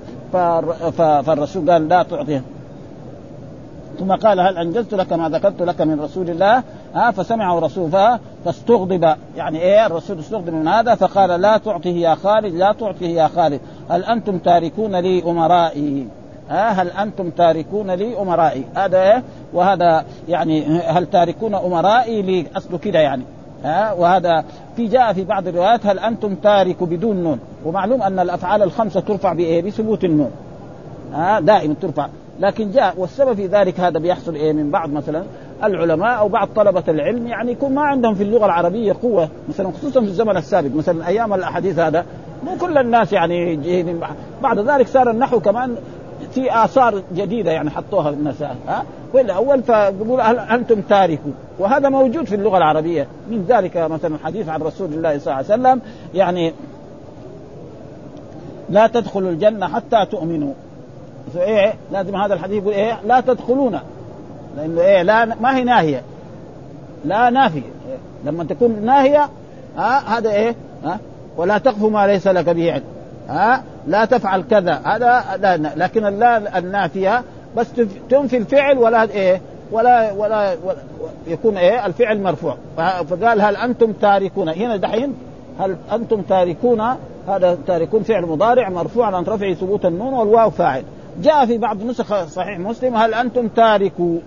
[1.26, 2.42] فالرسول قال لا تعطيه
[4.00, 6.62] ثم قال هل انجزت لك ما ذكرت لك من رسول الله؟
[6.94, 7.90] ها فسمعه رسول
[8.44, 9.14] فاستغضب.
[9.36, 13.60] يعني إيه؟ الرسول استغضب من هذا فقال لا تعطيه يا خالد لا تعطيه يا خالد.
[13.90, 16.06] هل أنتم تاركون لي أمرائي؟
[16.48, 22.78] ها هل أنتم تاركون لي أمرائي؟ هذا إيه؟ وهذا يعني هل تاركون أمرائي لي؟ اصله
[22.78, 23.22] كده يعني.
[23.64, 24.44] ها وهذا
[24.76, 29.32] في جاء في بعض الروايات هل أنتم تاركوا بدون نون؟ ومعلوم أن الأفعال الخمسة ترفع
[29.32, 30.30] بإيه؟ بثبوت النون.
[31.12, 32.08] ها دائما ترفع.
[32.40, 35.22] لكن جاء والسبب في ذلك هذا بيحصل إيه؟ من بعض مثلا
[35.64, 40.00] العلماء أو بعض طلبة العلم يعني يكون ما عندهم في اللغة العربية قوة مثلا خصوصا
[40.00, 40.74] في الزمن السابق.
[40.74, 42.04] مثلا أيام الأحاديث هذا
[42.44, 43.56] مو كل الناس يعني
[44.42, 44.58] بعد.
[44.58, 45.76] ذلك صار النحو كمان
[46.32, 52.24] في آثار جديدة يعني حطوها الناس ها؟ وإلا أول فبيقول هل أنتم تاركوا؟ وهذا موجود
[52.26, 53.06] في اللغة العربية.
[53.30, 55.80] من ذلك مثلا الحديث عن رسول الله صلى الله عليه وسلم
[56.14, 56.52] يعني
[58.68, 60.52] لا تدخلوا الجنة حتى تؤمنوا.
[61.36, 63.80] إيه لازم هذا الحديث يقول إيه لا تدخلون.
[64.56, 66.02] لأنه إيه لا ما هي ناهية.
[67.04, 67.70] لا نافية.
[68.24, 69.28] لما تكون ناهية
[69.76, 70.54] ها هذا إيه
[70.84, 70.98] ها
[71.36, 72.84] ولا تقف ما ليس لك به علم.
[73.28, 74.80] ها لا تفعل كذا.
[74.84, 77.22] هذا لا لكن اللا النافية
[77.56, 77.66] بس
[78.10, 79.40] تنفي الفعل ولا إيه
[79.72, 80.76] ولا ولا, ولا
[81.26, 82.56] يكون إيه الفعل مرفوع.
[82.76, 85.14] فقال هل أنتم تاركون؟ هنا دحين
[85.60, 86.82] هل أنتم تاركون؟
[87.28, 90.84] هذا تاركون فعل مضارع مرفوع علامة رفعه ثبوت النون والواو فاعل.
[91.22, 94.18] جاء في بعض نسخ صحيح مسلم هل أنتم تاركوا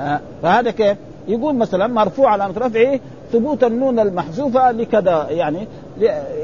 [0.00, 0.96] آه فهذا كيف؟
[1.28, 3.00] يقول مثلا مرفوع علامة رفعه
[3.32, 5.68] ثبوت النون المحذوفة لكذا يعني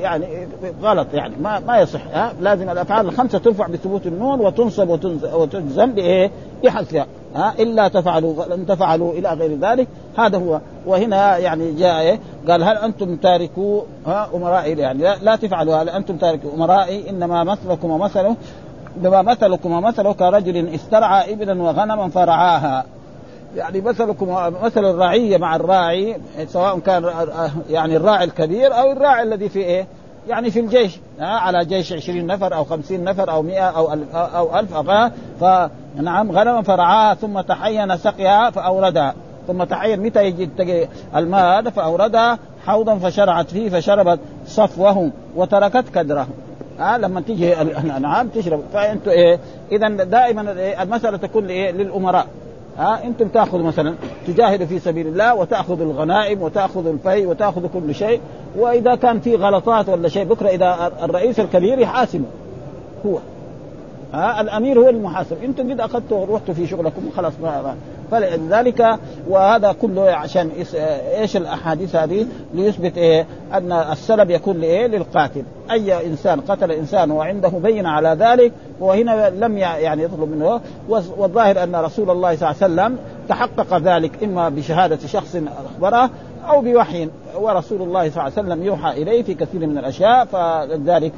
[0.01, 0.49] يعني
[0.83, 2.01] غلط يعني ما ما يصح.
[2.13, 4.89] ها لازم الأفعال الخمسة ترفع بثبوت النون وتنصب
[5.35, 6.31] وتجزم بايه؟
[6.65, 7.07] بحذفها.
[7.35, 9.89] ها إلا تفعلوا فلن تفعلوا إلى غير ذلك.
[10.19, 10.61] هذا هو.
[10.87, 15.77] وهنا يعني جاء إيه؟ قال هل أنتم تاركوا ها أمرائي يعني لا, لا تفعلوا.
[15.77, 18.37] هل أنتم تاركوا أمرائي إنما مثلكم ومثله.
[19.01, 22.85] انما مثلكم ومثله كرجل استرعى إبلا وغنما فرعاها.
[23.57, 24.29] يعني مثلكم
[24.63, 27.11] مثل الرعية مع الراعي سواء كان
[27.71, 29.87] يعني الراعي الكبير أو الراعي الذي في إيه؟
[30.29, 34.59] يعني في الجيش على جيش عشرين نفر أو خمسين نفر أو مئة أو ألف أو
[34.59, 39.15] ألف أو فنعم غنما فرعاها ثم تحين سقيها فأوردها
[39.47, 40.51] ثم تحين متى يجي
[41.17, 46.27] الماء هذا فأوردها حوضا فشرعت فيه فشربت صفوه وتركت كدره.
[46.79, 48.61] ها لما تيجي الأنعام تشرب.
[48.73, 49.39] فانتم إيه
[49.73, 50.41] اذا دائما
[50.83, 52.27] المسألة تكون إيه للأمراء.
[52.79, 53.95] ها أنتم تأخذوا مثلا
[54.27, 58.21] تجاهدوا في سبيل الله وتأخذوا الغنائم وتأخذوا الفي وتأخذوا كل شيء.
[58.59, 62.25] وإذا كان في غلطات ولا شيء بكرة إذا الرئيس الكبير يحاسبه.
[63.07, 63.19] هو.
[64.13, 65.37] ها الأمير هو المحاسب.
[65.45, 67.75] أنتم قد أخذتوا ورحتوا في شغلكم خلاص ما
[68.11, 70.51] فلذلك وهذا كله عشان
[71.19, 75.43] إيش الأحاديث هذه؟ ليثبت إيه؟ أن السلب يكون لإيه؟ للقاتل.
[75.71, 80.61] أي إنسان قتل إنسان وعنده بينه على ذلك وهنا لم يعني يطلب منه.
[80.89, 86.11] والظاهر أن رسول الله صلى الله عليه وسلم تحقق ذلك إما بشهادة شخص أخبره
[86.49, 91.13] أو بوحي ورسول الله صلى الله عليه وسلم يوحى إليه في كثير من الأشياء فلذلك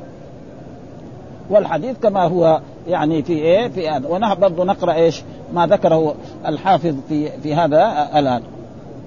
[1.51, 5.23] والحديث كما هو يعني في إيه؟ في هذا ونحن برضه نقرأ إيش؟
[5.53, 6.15] ما ذكره
[6.47, 8.43] الحافظ في في هذا الآن.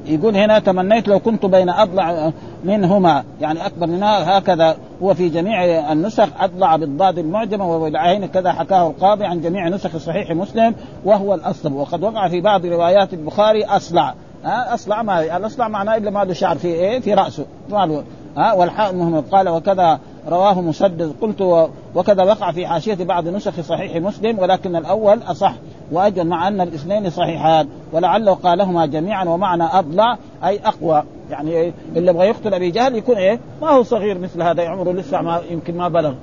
[0.05, 2.31] يقول هنا تمنيت لو كنت بين أضلع
[2.63, 8.87] منهما يعني أكبر منها هكذا هو في جميع النسخ أضلع بالضاد المعجمة وبالعين كذا حكاه
[8.87, 10.75] القاضي عن جميع نسخ صحيح مسلم
[11.05, 11.73] وهو الأصل.
[11.73, 14.13] وقد وقع في بعض روايات البخاري أصلع.
[14.45, 17.45] أصلع ما الأصلع معناه إلا ما له شعر في إيه؟ في رأسه.
[17.69, 18.03] ما له
[18.37, 23.95] ها والحاء مهم قال وكذا رواه مسدد قلت وكذا وقع في حاشية بعض نسخ صحيح
[23.95, 25.53] مسلم ولكن الأول أصح
[25.91, 32.27] واجل مع أن الاثنين صحيحان ولعله قالهما جميعا ومعنى أضلع أي أقوى يعني اللي يبغى
[32.27, 35.87] يقتل أبي جهل يكون إيه؟ ما هو صغير مثل هذا عمره لسه ما يمكن ما
[35.87, 36.13] بلغ.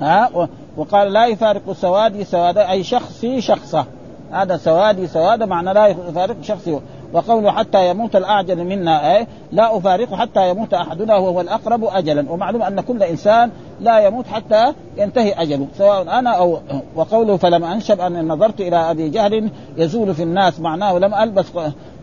[0.00, 3.86] ها وقال لا يفارق سوادي سوادا أي شخصي شخصه
[4.32, 6.80] هذا سوادي سوادا معنى لا يفارق شخصي
[7.12, 12.30] وقوله حتى يموت الأعجل منا إيه لا أفارق حتى يموت أحدنا وهو الأقرب أجلا.
[12.30, 16.58] ومعلوم أن كل إنسان لا يموت حتى ينتهي أجله سواء أنا أو
[16.96, 21.46] وقوله فلم أنشب أن نظرت إلى أبي جهل يزول في الناس معناه لم ألبس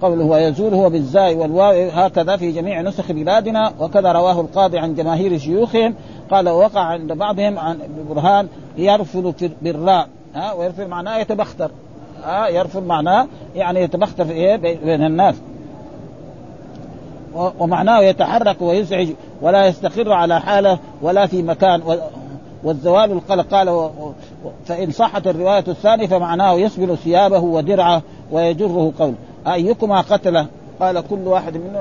[0.01, 3.73] قوله ويزول هو بالزاي والواو هكذا في جميع نسخ بلادنا.
[3.79, 5.95] وكذا رواه القاضي عن جماهير شيوخهم.
[6.31, 11.71] قال وقع عند بعضهم عن برهان يرفض بالراء ها ويرفض معناه يتبختر.
[12.25, 15.35] ها يرفض معناه يعني يتبختر إيه؟ بين الناس.
[17.59, 19.07] ومعناه يتحرك ويزعج
[19.41, 21.81] ولا يستقر على حاله ولا في مكان.
[22.63, 23.53] والزوال القلق.
[23.53, 23.89] قال
[24.65, 29.13] فإن صحت الرواية الثانية فمعناه يسبل ثيابه ودرعه ويجره قول.
[29.47, 30.47] أيكما قتله؟
[30.79, 31.79] قال كل واحد منه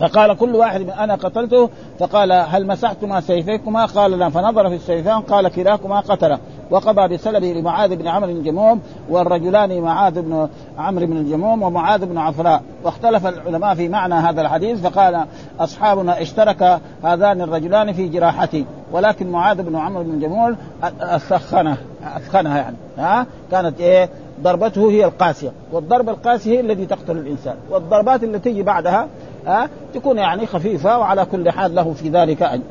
[0.00, 1.70] فقال كل واحد من أنا قتلته.
[1.98, 5.20] فقال هل مسحتما سيفيكما؟ قال لا فنظر في السيفان.
[5.20, 6.38] قال كلاكما قتله
[6.70, 10.48] وقضى بسلبه لمعاذ بن عمرو الجموم والرجلان معاذ بن
[10.78, 12.62] عمرو بن الجموم ومعاذ بن عفراء.
[12.84, 15.26] واختلف العلماء في معنى هذا الحديث فقال
[15.60, 20.56] أصحابنا اشترك هذان الرجلان في جراحته ولكن معاذ بن عمرو بن الجموم
[21.00, 21.76] اثخنه
[22.16, 24.08] اثخنها يعني ها؟ كانت إيه؟
[24.42, 25.52] ضربته هي القاسية.
[25.72, 27.54] والضربه القاسيه هي التي تقتل الإنسان.
[27.70, 29.08] والضربات التي تيجي بعدها
[29.46, 32.62] ها؟ تكون يعني خفيفة وعلى كل حال له في ذلك أجر.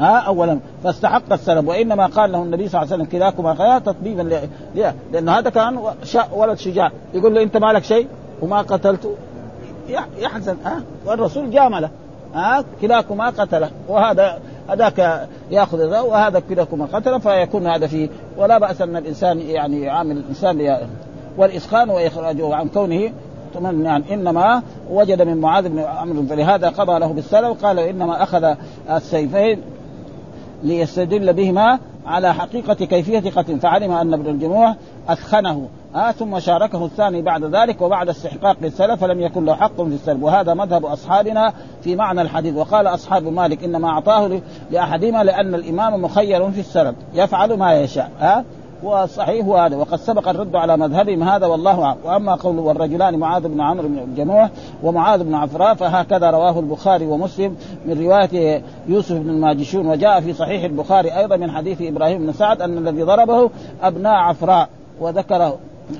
[0.00, 0.58] ها اولا.
[0.84, 4.48] فاستحق السلب وإنما قال له النبي صلى الله عليه وسلم كلاكما خيار تطبيبا
[5.12, 5.78] لأنه هذا كان
[6.32, 6.90] ولد شجاع.
[7.14, 8.06] يقول له أنت ما لك شيء؟
[8.42, 9.14] وما قتلته
[10.18, 10.56] يحزن.
[10.64, 11.90] ها والرسول جامله.
[12.34, 13.70] ها كلاكما قتله.
[13.88, 18.08] وهذا هذاك يأخذ ذا وهذا كلاكما قتله فيكون هذا فيه.
[18.36, 20.78] ولا بأس أن الإنسان يعني يعامل الإنسان
[21.36, 23.12] والإسخان وإخراجه عن كونه
[23.62, 27.52] يعني إنما وجد من معاذ بن عمرو فلهذا قضى له بالسلام.
[27.52, 28.54] قال إنما أخذ
[28.90, 29.62] السيفين
[30.62, 33.60] ليستدل بهما على حقيقة كيفية قتل.
[33.60, 34.74] فعلم أن ابن الجموع
[35.08, 35.68] أثخنه.
[35.94, 40.22] آه ثم شاركه الثاني بعد ذلك وبعد استحقاق للسلف فلم يكن له حق في السلب
[40.22, 42.54] وهذا مذهب أصحابنا في معنى الحديث.
[42.54, 48.10] وقال أصحاب مالك إنما أعطاه لأحدهما لأن الإمام مخير في السلب يفعل ما يشاء.
[48.20, 48.44] آه
[48.82, 49.76] والصحيح هو هذا.
[49.76, 51.98] وقد سبق الرد على مذهبهم هذا والله أعلم.
[52.04, 54.50] وأما قول والرجلان معاذ بن عمرو بن الجموح
[54.82, 59.86] ومعاذ بن عفراء فهكذا رواه البخاري ومسلم من رواية يوسف بن الماجشون.
[59.86, 63.50] وجاء في صحيح البخاري أيضا من حديث إبراهيم بن سعد أن الذي ضربه
[63.82, 64.68] أبناء عفراء
[65.00, 65.52] وذكر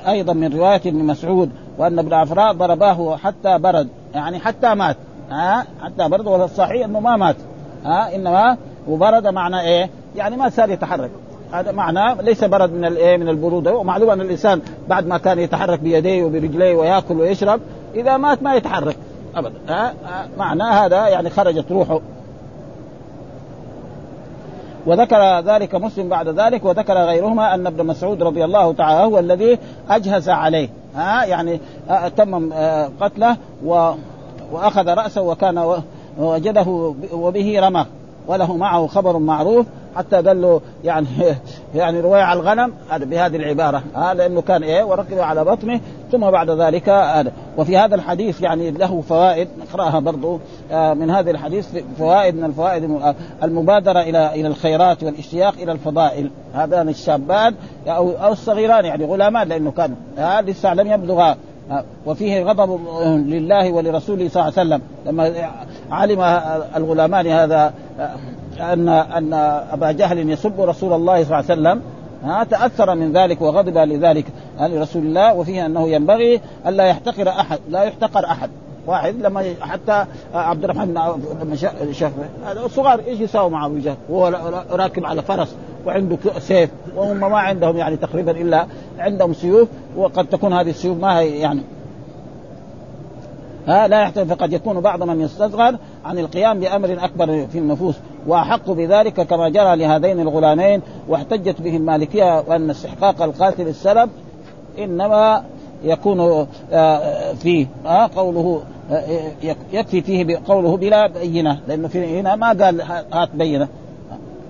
[0.08, 3.88] أيضا من رواية ابن مسعود وأن ابن عفراء ضرباه حتى برد.
[4.14, 4.96] يعني حتى مات.
[5.30, 6.26] ها؟ حتى برد.
[6.26, 7.36] والصحيح أنه ما مات.
[7.84, 8.56] ها؟ إنما
[8.88, 11.10] وبرد معنى إيه؟ يعني ما صار يتحرك.
[11.52, 13.74] هذا معناه ليس برد من الايه من البرودة.
[13.76, 17.60] ومعلوم أن الإنسان بعد ما كان يتحرك بيديه وبرجليه ويأكل ويشرب
[17.94, 18.96] إذا مات ما يتحرك
[19.34, 19.54] ابدا.
[19.68, 19.94] ها
[20.38, 22.00] معناه هذا يعني خرجت روحه.
[24.86, 29.58] وذكر ذلك مسلم بعد ذلك وذكر غيرهما أن ابن مسعود رضي الله تعالى هو الذي
[29.90, 30.68] أجهز عليه.
[30.94, 31.60] ها يعني
[32.16, 32.52] تمم
[33.00, 33.92] قتله و
[34.52, 35.82] وأخذ رأسه وكان
[36.18, 37.86] وجده وبه رمى
[38.26, 41.06] وله معه خبر معروف حتى قال له يعني
[41.74, 43.82] يعني رويع الغنم هذا بهذه العبارة.
[43.94, 45.80] هذا لأنه كان إيه وركبه على بطنه
[46.12, 50.40] ثم بعد ذلك هذا وفي هذا الحديث يعني له فوائد نقرأها برضو
[50.72, 56.30] آه، من هذا الحديث فوائد من الفوائد المبادرة إلى إلى الخيرات والاشتياق إلى الفضائل.
[56.54, 57.54] هذان الشابان
[57.86, 59.94] أو أو الصغيران يعني غلامان لأنه كان
[60.46, 61.34] لسه لم يبلغ
[62.06, 64.80] وفيه غضب لله ولرسوله صلى الله عليه وسلم.
[65.06, 65.50] لما
[65.90, 66.20] علم
[66.76, 67.72] الغلامان هذا
[68.60, 69.32] أن أن
[69.72, 71.82] أبا جهل يسب رسول الله صلى الله عليه وسلم
[72.24, 74.24] ها تأثر من ذلك وغضب لذلك.
[74.60, 78.50] لرسول الله وفيه أنه ينبغي الا يحتقر أحد لا يحتقر أحد.
[78.86, 80.94] واحد لما حتى عبد الرحمن
[81.42, 82.12] بن شاف
[82.46, 85.54] هذا صغار إيش يساوي مع أبو جهل؟ وهو راكب على فرس
[85.86, 88.66] وعنده سيف وهم ما عندهم يعني تقريبا إلا
[88.98, 91.62] عندهم سيوف وقد تكون هذه السيوف ما هي يعني.
[93.66, 97.94] ها لا يحتاج فقد يكون بعض من يستصغر عن القيام بأمر أكبر في النفوس.
[98.26, 104.10] وأحق بذلك كما جرى لهذين الغلامين واحتجت به المالكيه وان استحقاق القاتل السلب
[104.78, 105.44] إنما
[105.84, 107.66] يكون آه، فيه
[108.16, 109.02] قوله آه،
[109.72, 113.68] يكفي فيه قوله بلا بينة لأنه في هنا ما قال هات بينة.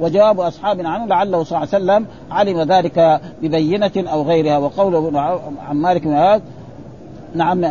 [0.00, 5.20] وجواب اصحابنا عنه لعله صلى الله عليه وسلم علم ذلك ببينة أو غيرها وقوله
[5.68, 6.40] عن مالك بن
[7.34, 7.64] نعم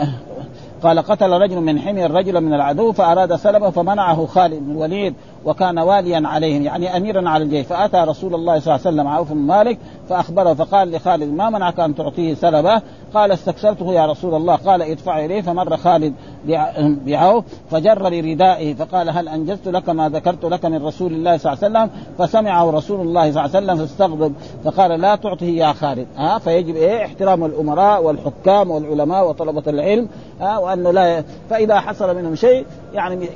[0.83, 5.13] قال قتل رجل من حمير رجلا من العدو فأراد سلبه فمنعه خالد بن الوليد
[5.45, 7.65] وكان واليا عليهم يعني اميرا على الجيش.
[7.65, 9.77] فأتى رسول الله صلى الله عليه وسلم عوف بن مالك
[10.09, 12.81] فأخبره فقال لخالد ما منعك أن تعطيه سلبه؟
[13.13, 14.55] قال استكثرته يا رسول الله.
[14.55, 15.41] قال ادفع إليه.
[15.41, 16.13] فمر خالد
[17.05, 21.79] بعوف فجر بردائه فقال هل أنجزت لك ما ذكرت لك من رسول الله صلى الله
[21.79, 26.07] عليه وسلم؟ فسمعه رسول الله صلى الله عليه وسلم فاستغضب فقال لا تعطه يا خالد.
[26.15, 30.07] ها فيجب إيه؟ احترام الأمراء والحكام والعلماء وطلبة العلم
[30.41, 33.29] ها وانه لا فإذا حصل منهم شيء يعني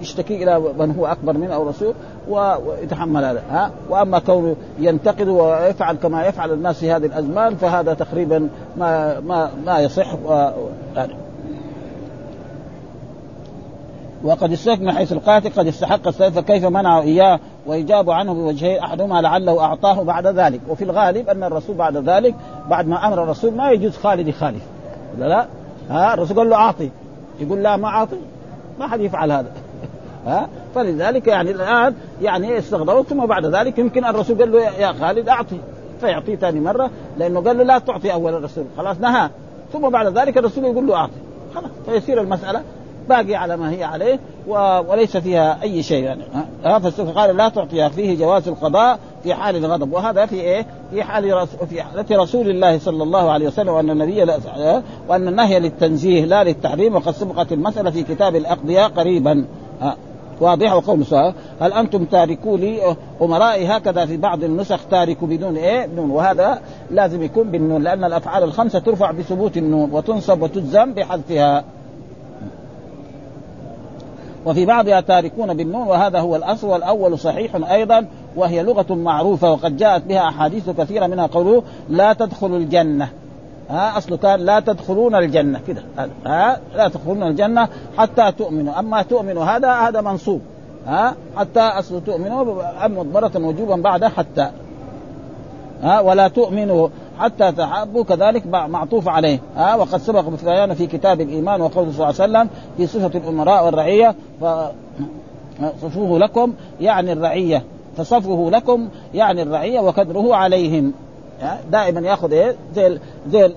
[0.00, 1.94] يشتكي إلى من هو أكبر منه أو رسول
[2.28, 8.48] ويتحمل هذا ها؟ وأما كونه ينتقد ويفعل كما يفعل الناس في هذه الأزمان فهذا تقريبا
[8.76, 10.14] ما ما ما يصح.
[10.14, 10.50] و...
[10.96, 11.14] يعني.
[14.24, 19.20] وقد استثنى من حيث القاتل قد استحق السيف فكيف منعه إياه ويجاب عنه بوجهين أحدهما
[19.20, 22.34] لعله أعطاه بعد ذلك؟ وفي الغالب أن الرسول بعد ذلك
[22.70, 24.62] بعد ما أمر الرسول ما يجوز خالد يخالف.
[25.18, 25.46] لا لا؟
[25.90, 26.90] ها؟ الرسول قال له أعطي.
[27.40, 28.16] يقول لا ما أعطي.
[28.80, 29.52] ما حد يفعل هذا.
[30.26, 35.28] ها؟ فلذلك يعني الآن يعني استغربوا؟ ثم بعد ذلك يمكن الرسول قال له يا خالد
[35.28, 35.58] أعطي
[36.00, 38.64] فيعطيه ثاني مرة لأنه قال له لا تعطي أول الرسول.
[38.76, 39.30] خلاص نهى.
[39.72, 41.12] ثم بعد ذلك الرسول يقول له أعطي.
[41.54, 42.62] خلاص فيصير المسألة
[43.08, 44.18] باقي على ما هي عليه
[44.88, 46.22] وليس فيها أي شيء يعني.
[46.64, 46.78] ها؟
[47.14, 49.92] قال لا تعطيها فيه جواز القضاء في حال الغضب.
[49.92, 54.22] وهذا في إيه؟ في حال في حالة رسول الله صلى الله عليه وسلم وأن النبي
[55.08, 59.44] وأن النهي للتنزيه لا للتحريم وقد سبقت المسألة في كتاب الأقضياء قريبا.
[60.40, 61.04] واضح وقول
[61.60, 67.22] هل أنتم تاركوا لي أمرائي هكذا في بعض النسخ تاركوا بدون إيه؟ بدون وهذا لازم
[67.22, 71.64] يكون بالنون لأن الأفعال الخمسة ترفع بثبوت النون وتنصب وتجزم بحذفها.
[74.46, 80.02] وفي بعضها تاركون بالنون وهذا هو الأصل والأول صحيح أيضا وهي لغة معروفة وقد جاءت
[80.02, 83.08] بها أحاديث كثيرة منها قوله لا تدخلوا الجنة.
[83.70, 85.82] ها أصله كان لا تدخلون الجنة كده.
[86.26, 88.78] ها لا تدخلون الجنة حتى تؤمنوا.
[88.78, 90.40] أما تؤمنوا هذا هذا منصوب
[90.86, 94.50] ها حتى أصله تؤمنوا ام مضمرة وجوبا بعد حتى
[95.82, 101.60] ها ولا تؤمنوا حتى تحابوا كذلك معطوف عليه ها وقد سبق بيان في كتاب الإيمان
[101.60, 104.14] وقوله صلى الله عليه وسلم في صفة الأمراء والرعية
[105.82, 107.62] فصفوه لكم يعني الرعية
[107.96, 110.92] فصفه لكم يعني الرعية وكدره عليهم.
[111.70, 112.98] دائما ياخذ إيه؟ زي
[113.30, 113.52] زي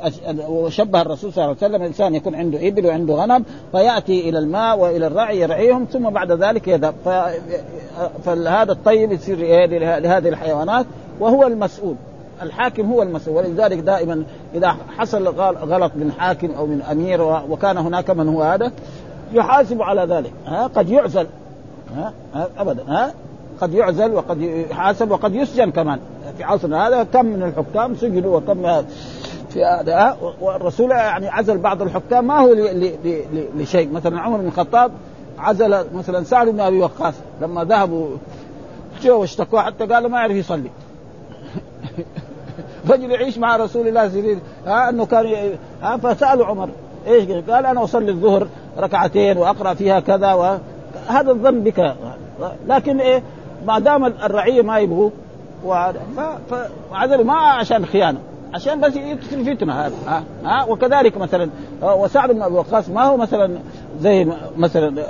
[0.48, 4.80] وشبه الرسول صلى الله عليه وسلم الانسان يكون عنده إبل وعنده غنم فيأتي إلى الماء
[4.80, 6.96] وإلى الرعي يرعيهم ثم بعد ذلك يذهب.
[8.26, 9.66] فهذا الطيب يصير إيه
[10.00, 10.86] لهذه الحيوانات
[11.20, 11.96] وهو المسؤول.
[12.42, 13.38] الحاكم هو المسؤول.
[13.38, 14.24] ولذلك دائما
[14.56, 15.28] إذا حصل
[15.58, 18.72] غلط من حاكم أو من أمير وكان هناك من هو هذا
[19.34, 20.32] يحاسب على ذلك.
[20.46, 21.28] ها قد يعزل.
[21.96, 22.14] ها
[22.58, 22.84] ابدا.
[22.88, 23.14] ها
[23.62, 26.00] قد يعزل وقد يحاسب وقد يسجن كمان.
[26.38, 28.84] في عصرنا هذا كم من الحكام سجنوا وكم
[29.50, 30.18] في هذا.
[30.42, 32.56] والرسول يعني عزل بعض الحكام ما هو
[33.58, 33.92] لشيء.
[33.92, 34.92] مثلا عمر بن الخطاب
[35.40, 37.14] عزل مثلا سعد بن أبي وقاص.
[37.42, 38.08] لما ذهبوا
[39.04, 40.70] جو واشتكوا حتى قال ما يعرف يصلي.
[42.90, 46.70] رجل يعيش مع رسول الله سيرين ها؟ أنه كان ها؟ فسألوا عمر
[47.08, 51.96] إيش قال؟ أنا أصلي الظهر ركعتين وأقرأ فيها كذا وهذا الظن بك.
[52.68, 53.24] لكن إيه؟
[53.66, 55.10] ما دام الرعية ما يبغوا
[56.92, 58.20] فعزلوا ما عشان خيانة
[58.54, 61.50] عشان بس يدخل فتنة هذا ها, ها وكذلك مثلا
[61.82, 63.58] وسعد بن أبي وقاص ما هو مثلا
[64.02, 64.28] زي
[64.58, 65.04] مثلا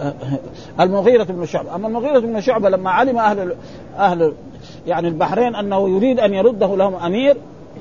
[0.79, 3.55] المغيرة بن شعبة، أما المغيرة بن شعبة لما علم أهل
[3.97, 4.33] أهل
[4.87, 7.37] يعني البحرين أنه يريد أن يرده لهم أمير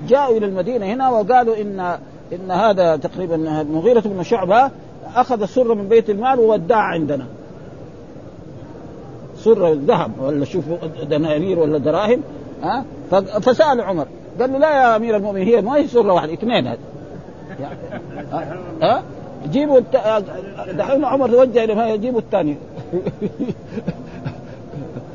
[0.09, 1.99] جاءوا إلى المدينة هنا وقالوا إن
[2.33, 4.71] إن هذا تقريبا المغيرة بن شعبة
[5.17, 7.27] أخذ سرة من بيت المال وودعها عندنا.
[9.37, 10.65] سرة ذهب ولا شوف
[11.11, 12.23] دنانير ولا دراهم.
[12.63, 12.85] ها؟
[13.41, 14.07] فسأل عمر.
[14.41, 16.67] قال له لا يا أمير المؤمنين هي ما هي سره واحدة اثنين
[18.83, 19.03] ها؟
[19.51, 19.97] جيبوا الت...
[20.73, 22.57] دحين عمر توجه إلى جيبوا الثاني.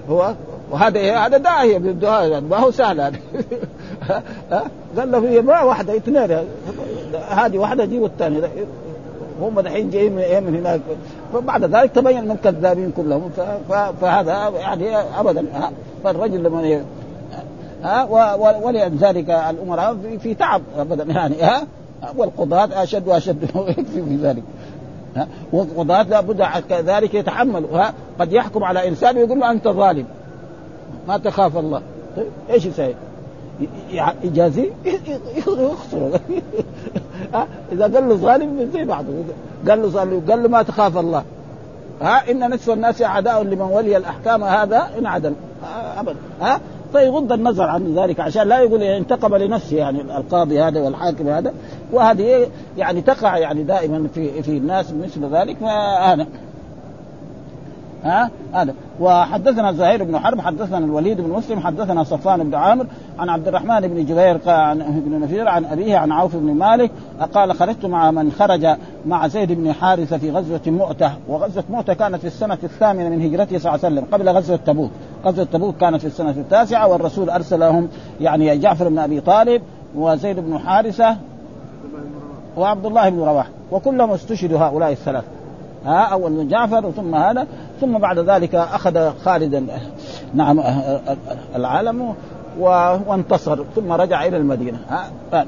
[0.10, 0.34] هو؟
[0.72, 3.20] وهذا إيه؟ هذا داعية بالدعاء ما هو سهل هذا.
[4.98, 6.38] قال له هي ما واحدة اثنين.
[7.30, 8.52] هذه واحدة جيبوا الثانية.
[9.42, 10.82] هم دحين جايين من, من هناك.
[11.34, 13.32] فبعد ذلك تبين انهم كذابين كلهم.
[14.02, 15.46] فهذا يعني ابدا
[16.04, 16.86] فالرجل لما
[17.84, 18.03] ها
[18.36, 21.03] ولذلك الأمراء في تعب ابدا.
[21.13, 21.67] يعني ها
[22.17, 23.45] والقضاة أشد وأشد
[23.93, 24.43] في ذلك.
[25.53, 30.05] والقضاة لابد كذلك يتحملوا ها قد يحكم على إنسان ويقول له أنت ظالم.
[31.07, 31.82] ما تخاف الله.
[32.17, 32.95] طيب إيش يسوي؟
[34.23, 34.69] يجازي
[35.47, 36.19] يخسر
[37.71, 39.07] إذا قال له ظالم زي بعضه.
[39.69, 41.23] قال له ظالم قال له ما تخاف الله.
[42.01, 45.34] ها إن نصف الناس أعداء لمن ولي الأحكام هذا إن عدل.
[45.97, 46.15] ابدا.
[46.41, 46.59] ها
[46.92, 51.54] فيغض النظر عن ذلك عشان لا يقول انتقم لنفسه يعني القاضي هذا والحاكم هذا.
[51.92, 55.64] وهذه يعني تقع يعني دائما في في الناس مثل ذلك.
[55.64, 56.28] هذا
[58.04, 58.74] ها؟ هذا.
[58.99, 62.86] وحدثنا زهير بن حرب حدثنا الوليد بن مسلم حدثنا صفان بن عامر
[63.20, 66.91] عن عبد الرحمن بن جبير عن ابن نفير عن أبيه عن عوف بن مالك
[67.34, 68.68] قال خرجت مع من خرج
[69.06, 73.58] مع زيد بن حارثة في غزوة مؤتة وغزوة مؤتة كانت في السنة الثامنة من هجرته
[73.60, 74.91] صلى الله عليه وسلم قبل غزوة تبوك.
[75.26, 77.88] غزوة تبوك كانت في السنة التاسعة والرسول أرسلهم
[78.22, 79.62] يعني جعفر بن أبي طالب
[79.95, 81.16] وزيد بن حارثة
[82.58, 85.24] وعبد الله بن رواح وكلهم استشهدوا هؤلاء الثلاث
[85.86, 87.47] ها اول من جعفر ثم هذا
[87.82, 89.67] ثم بعد ذلك أخذ خالدا
[90.34, 90.61] نعم
[91.55, 92.15] العالم
[92.59, 94.79] وانتصر ثم رجع إلى المدينة.
[94.89, 95.47] ها قال.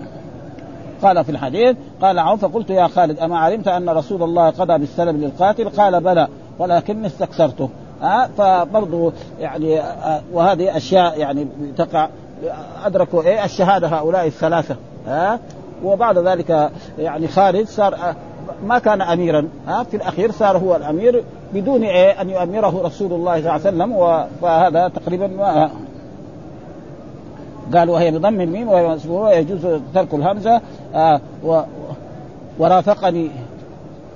[1.23, 5.69] في الحديث قال عوف فقلت يا خالد أما علمت أن رسول الله قضى بالسلب للقاتل؟
[5.69, 6.27] قال بلى
[6.59, 7.69] ولكني استكثرته.
[8.01, 9.81] ها فبرضه يعني
[10.33, 12.09] وهذه أشياء يعني تقع
[12.85, 14.75] أدركوا إيه؟ الشهادة هؤلاء الثلاثة.
[15.07, 15.39] ها
[15.83, 17.95] وبعد ذلك يعني خالد صار
[18.65, 19.47] ما كان اميرا.
[19.67, 21.23] ها في الأخير صار هو الأمير
[21.53, 25.71] بدون إيه؟ أن يؤمره رسول الله صلى الله عليه وسلم فهذا تقريبا ما
[27.73, 28.69] قال وهي بضم الميم
[29.09, 30.61] ويجوز ترك الهمزة.
[30.95, 31.61] آه و
[32.59, 33.29] ورافقني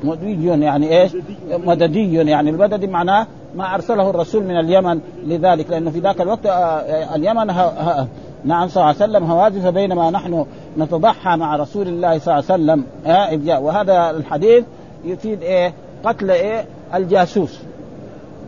[0.04, 1.12] مددي يعني إيش؟
[1.52, 7.16] مددي يعني المدد معناه ما أرسله الرسول من اليمن لذلك لأنه في ذاك الوقت آه
[7.16, 8.08] اليمن ها ها
[8.48, 10.45] نعم صلى الله عليه وسلم هوازف بينما نحن
[10.78, 14.64] نتضحى مع رسول الله صلى الله عليه وسلم آه وهذا الحديث
[15.06, 15.74] يفيد إيه؟
[16.06, 17.60] قتل إيه؟ الجاسوس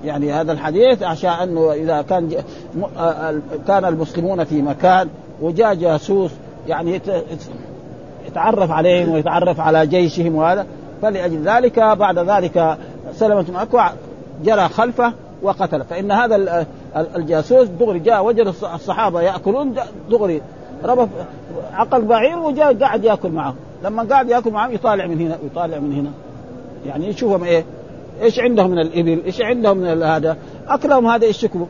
[0.05, 2.29] يعني هذا الحديث عشان إنه إذا كان
[3.67, 5.09] كان المسلمون في مكان
[5.41, 6.31] وجاء جاسوس
[6.67, 7.01] يعني
[8.27, 10.65] يتعرف عليهم ويتعرف على جيشهم وهذا
[11.01, 12.77] فلأجل ذلك بعد ذلك
[13.13, 13.91] سلمة بن أكوع
[14.43, 16.65] جرى خلفه وقتله فإن هذا
[16.95, 19.75] الجاسوس دغري جاء وجد الصحابة يأكلون
[20.09, 20.41] دغري
[20.83, 21.07] ربط
[21.73, 23.55] عقل بعير وجاء قاعد يأكل معهم.
[23.83, 26.11] لما قاعد يأكل معهم يطالع من هنا ويطالع من هنا.
[26.85, 27.65] يعني يشوفهم إيه؟
[28.21, 30.37] إيش عندهم من الإبل؟ إيش عندهم من هذا؟
[30.67, 31.67] أكلهم هذا إيش شكله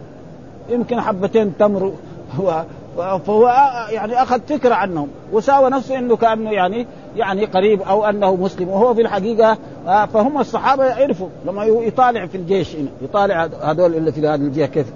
[0.69, 1.93] يمكن حبتين تمر
[2.39, 2.63] هو
[2.97, 3.47] فهو
[3.89, 5.07] يعني أخذ فكرة عنهم.
[5.31, 8.69] وساوى نفسه إنه كأنه يعني يعني قريب أو أنه مسلم.
[8.69, 11.27] وهو في الحقيقة فهم الصحابة يعرفوا.
[11.45, 14.93] لما يطالع في الجيش هنا يطالع هذول اللي في هذه الجهة كيف؟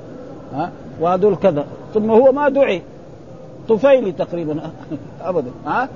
[0.54, 1.66] ها؟ وهذول كذا.
[1.94, 2.82] ثم هو ما دعي.
[3.70, 4.60] طفيلي تقريبا.
[5.22, 5.52] ابدا.
[5.66, 5.90] ها؟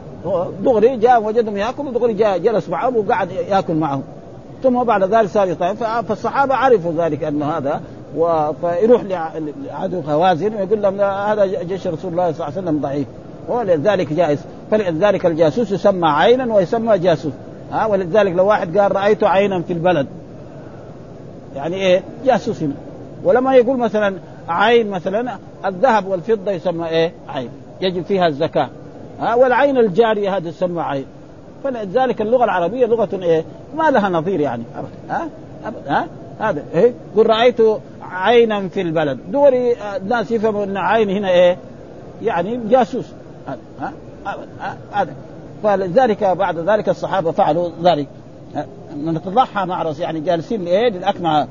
[0.63, 4.03] دغري جاء وجدهم يأكلوا دغري جاء جلس معهم وقعد يأكل معهم.
[4.63, 5.75] ثم بعد ذلك صار يطيب
[6.07, 7.81] فالصحابة عرفوا ذلك انه هذا
[8.17, 8.53] و...
[8.53, 13.07] فيروح لعدو هوازن ويقول لهم هذا جيش رسول الله صلى الله عليه وسلم ضعيف.
[13.49, 14.39] ولذلك جائز
[14.71, 17.33] فلذلك الجاسوس يسمى عينا ويسمى جاسوس.
[17.71, 20.07] ها؟ ولذلك لو واحد قال رأيت عينا في البلد.
[21.55, 22.73] يعني إيه؟ جاسوس هنا
[23.23, 24.15] ولما يقول مثلا
[24.49, 27.49] عين مثلا الذهب والفضة يسمى إيه؟ عين.
[27.81, 28.69] يجب فيها الزكاة.
[29.19, 31.05] ها؟ والعين الجارية هذه تسمى عين.
[31.63, 33.45] فلذلك اللغة العربية لغة إيه؟
[33.77, 34.63] ما لها نظير يعني.
[35.09, 35.29] ها؟
[35.87, 36.07] ها؟
[36.39, 36.63] هذا.
[36.73, 37.57] إيه؟ قل رأيت
[38.01, 39.19] عينا في البلد.
[39.31, 41.57] دوري الناس يفهموا إن عين هنا إيه؟
[42.21, 43.05] يعني جاسوس.
[43.79, 43.93] ها؟
[44.91, 45.13] هذا.
[45.63, 48.07] فلذلك بعد ذلك الصحابة فعلوا ذلك.
[49.05, 51.47] نتضحى مع رسول يعني جالسين لإيه؟ للاكل مع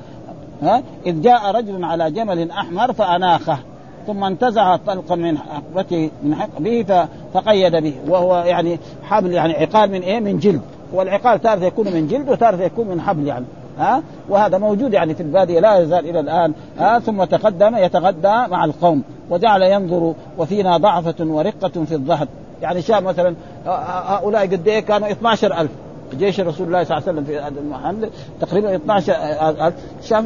[0.62, 3.58] ها؟ إذ جاء رجل على جمل أحمر فأناخه
[4.06, 7.94] ثم انتزع طلقا من حقبته من حقبه فقيد به.
[8.08, 10.60] وهو يعني حبل يعني عقال من إيه؟ من جلد.
[10.92, 13.44] والعقال تارة يكون من جلد وتارة يكون من حبل يعني
[13.78, 18.64] ها؟ وهذا موجود يعني في البادية لا يزال إلى الآن ها؟ ثم تقدم يتغدى مع
[18.64, 22.28] القوم وجعل ينظر وفينا ضعفة ورقة في الظهر.
[22.62, 23.34] يعني شاف مثلا
[23.66, 25.70] هؤلاء قد إيه؟ كانوا 12000
[26.14, 30.24] جيش رسول الله صلى الله عليه وسلم في المحل تقريبا 12000 شاف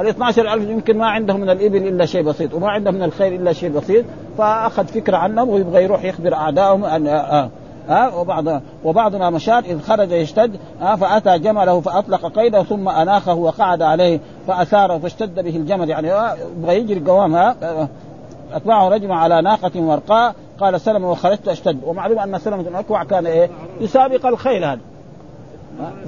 [0.00, 3.52] ال 12000 يمكن ما عندهم من الإبل إلا شيء بسيط وما عندهم من الخيل إلا
[3.52, 4.04] شيء بسيط
[4.38, 7.50] فأخذ فكرة عنهم ويبغى يروح يخبر أعدائهم أن آه
[7.88, 8.44] ها أه وبعض
[8.84, 14.98] وبعضنا مشار إذ خرج يشتد أه فأتى جمله فأطلق قيده ثم أناخه وقعد عليه فأثاره
[14.98, 16.08] فاشتد به الجمل يعني
[16.58, 17.56] يبغى يجري قوام ها
[18.52, 23.50] اتبعه رجل على ناقة ورقاء قال سلم وخرجت أشتد ومعلوم أن سلمة الاكوع كان إيه
[23.80, 24.80] يسابق الخيل هذا.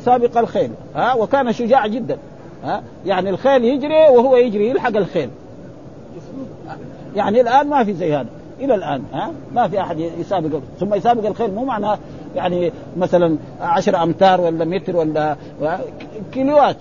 [0.05, 2.19] سابق الخيل ها وكان شجاع جدا
[2.65, 5.31] ها يعني الخيل يجري وهو يجري يلحق الخيل.
[7.17, 8.29] يعني الآن ما في زي هذا
[8.61, 11.99] إلى الآن ها ما في أحد يسابق ثم يسابق الخيل مو معناه
[12.37, 15.37] يعني مثلا عشر أمتار ولا متر ولا
[16.33, 16.77] كيلوات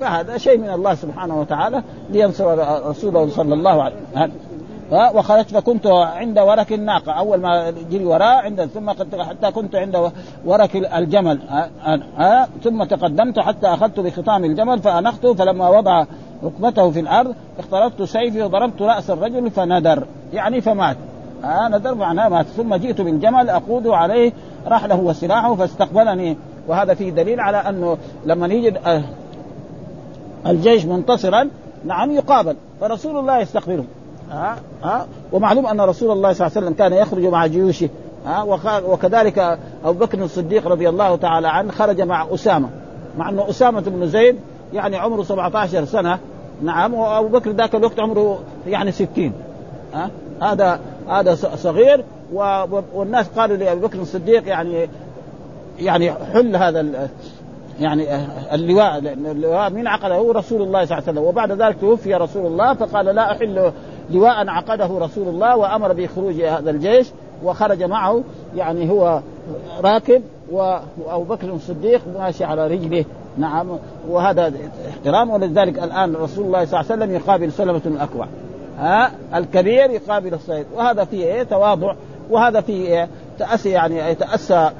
[0.00, 2.58] فهذا شيء من الله سبحانه وتعالى لينصر
[2.88, 4.32] رسوله صلى الله عليه وسلم.
[4.92, 7.12] وخرجت فكنت عند ورك الناقة.
[7.12, 8.90] أول ما جري وراء عند ثم
[9.22, 10.12] حتى كنت عند
[10.44, 11.38] ورك الجمل.
[12.62, 16.04] ثم تقدمت حتى أخذت بخطام الجمل فأنخته فلما وضع
[16.44, 20.96] ركبته في الأرض اخترقت سيفي وضربت رأس الرجل فندر يعني فمات.
[21.44, 22.46] آه ندر معناه مات.
[22.46, 24.32] ثم جئت بالجمل أقود عليه
[24.66, 26.36] رحله وسلاحه فاستقبلني.
[26.68, 28.80] وهذا فيه دليل على أنه لما يجد
[30.46, 31.50] الجيش منتصرا
[31.84, 32.56] نعم يقابل.
[32.80, 33.84] فرسول الله يستقبله.
[34.34, 37.88] ها؟ ها؟ ومعلوم أن رسول الله صلى الله عليه وسلم كان يخرج مع جيوشه
[38.26, 38.42] ها؟
[38.86, 42.68] وكذلك أبو بكر الصديق رضي الله تعالى عنه خرج مع أسامة
[43.18, 44.36] مع أنه أسامة بن زيد
[44.72, 46.18] يعني عمره 17 سنة
[46.62, 49.32] نعم وأبو بكر ذاك الوقت عمره يعني 60
[49.94, 50.10] ها؟
[50.42, 52.04] هذا هذا صغير
[52.94, 54.88] والناس قالوا لابي بكر الصديق يعني
[55.78, 57.08] يعني حل هذا
[57.80, 58.06] يعني
[58.54, 62.46] اللواء اللواء مين عقده هو رسول الله صلى الله عليه وسلم وبعد ذلك توفي رسول
[62.46, 63.72] الله فقال لا أحل
[64.10, 67.06] لواء عقده رسول الله وأمر بخروج هذا الجيش
[67.44, 68.22] وخرج معه
[68.56, 69.20] يعني هو
[69.80, 73.04] راكب وأبو بكر الصديق ماشي على رجله.
[73.38, 73.66] نعم
[74.08, 74.52] وهذا
[74.90, 78.26] احترام ولذلك الآن رسول الله صلى الله عليه وسلم يقابل سلمة الأكوع.
[78.78, 81.94] ها الكبير يقابل الصغير وهذا فيه إيه؟ تواضع.
[82.30, 84.70] وهذا فيه إيه؟ تأسي يعني يتأسى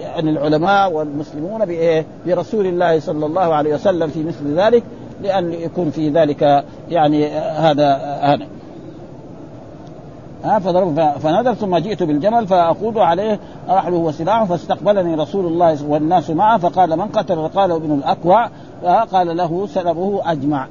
[0.00, 4.82] يعني العلماء والمسلمون بإيه؟ برسول الله صلى الله عليه وسلم في مثل ذلك
[5.22, 8.46] لأن يكون في ذلك يعني هذا هذا
[10.44, 16.58] ها فضرب فنذر ثم جئت بالجمل فأقود عليه رحله وسلاحه فاستقبلني رسول الله والناس معه
[16.58, 18.48] فقال من قتل؟ قال ابن الأكوع.
[19.12, 20.66] قال له سلبه أجمع.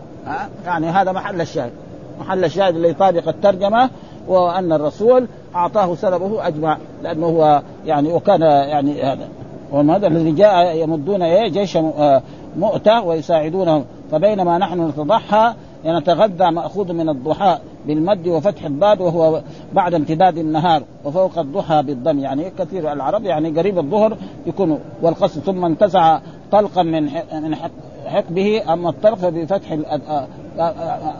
[0.66, 1.72] يعني هذا محل الشاهد.
[2.20, 3.90] محل الشاهد اللي يطابق الترجمة
[4.28, 9.28] وأن الرسول أعطاه سلبه أجمع لأنه هو يعني وكان يعني هذا.
[9.72, 11.78] وهذا الذي جاء يمدون إيه جيش
[12.58, 13.84] مؤتة ويساعدونه.
[14.12, 15.54] فبينما نحن نتضحى
[15.86, 17.58] نتغذى مأخوذ من الضحى
[17.88, 19.42] بالمد وفتح الضاد وهو
[19.74, 25.66] بعد امتداد النهار وفوق الضحى بالضم يعني كثير العرب يعني قريب الظهر يكون والقصد ثم
[25.66, 26.20] انتزع
[26.52, 27.04] طلقا من
[27.34, 27.56] من
[28.08, 29.78] حقبه أما الطلق فبفتح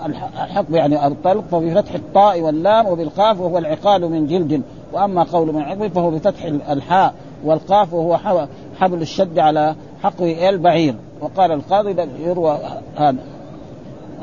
[0.06, 4.62] الحقب يعني الطلق فبفتح الطاء واللام وبالقاف وهو العقال من جلد.
[4.94, 7.14] وأما قول من حقبه فهو بفتح الحاء
[7.46, 8.48] والقاف وهو
[8.80, 10.96] حبل الشد على حقو إلبعير.
[11.22, 11.96] وقال القاضي
[12.26, 12.60] يروى
[12.96, 13.18] هذا.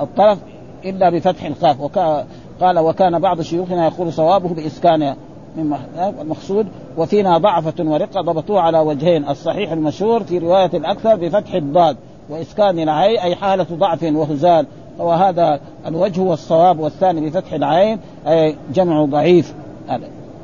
[0.01, 0.39] الطرف
[0.85, 2.27] إلا بفتح القاف وكا
[2.61, 5.17] قال وكان بعض شيوخنا يقول صوابه بإسكان
[5.57, 5.77] من
[6.21, 6.67] المقصود
[6.97, 11.97] وفينا ضعفة ورقة ضبطوه على وجهين الصحيح المشهور في رواية الأكثر بفتح الضاد
[12.31, 14.67] وإسكان العين أي حالة ضعف وهزال.
[14.99, 19.55] وهذا الوجه والصواب والثاني بفتح العين أي جمع ضعيف.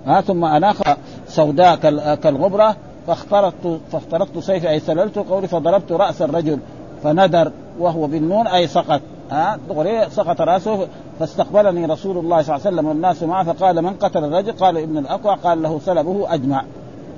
[0.06, 0.82] ها ثم أناخ
[1.26, 1.76] سوداء
[2.14, 2.76] كالغبرة
[3.06, 6.58] فاخترقت فاخترقت سيفي أي سللت قولي فضربت رأس الرجل
[7.02, 9.00] فندر وهو بالنون أي سقط.
[9.30, 13.90] ها دغري سقط راسه فاستقبلني رسول الله صلى الله عليه وسلم والناس معه فقال من
[13.90, 16.64] قتل الرجل؟ قال ابن الأقوى قال له سلبه أجمع.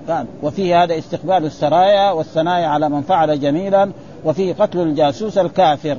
[0.09, 3.91] كان وفيه هذا استقبال السرايا والثنايا على من فعل جميلا
[4.25, 5.97] وفيه قتل الجاسوس الكافر.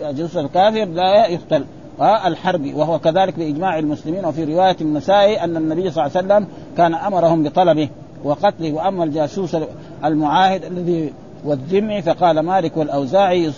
[0.00, 1.64] الجاسوس الكافر لا يقتل.
[2.00, 6.94] الحربي وهو كذلك بإجماع المسلمين وفي رواية النسائي أن النبي صلى الله عليه وسلم كان
[6.94, 7.88] أمرهم بطلبه
[8.24, 9.56] وقتله وأما الجاسوس
[10.04, 11.12] المعاهد الذي
[11.44, 13.50] والذمي فقال مالك والأوزاعي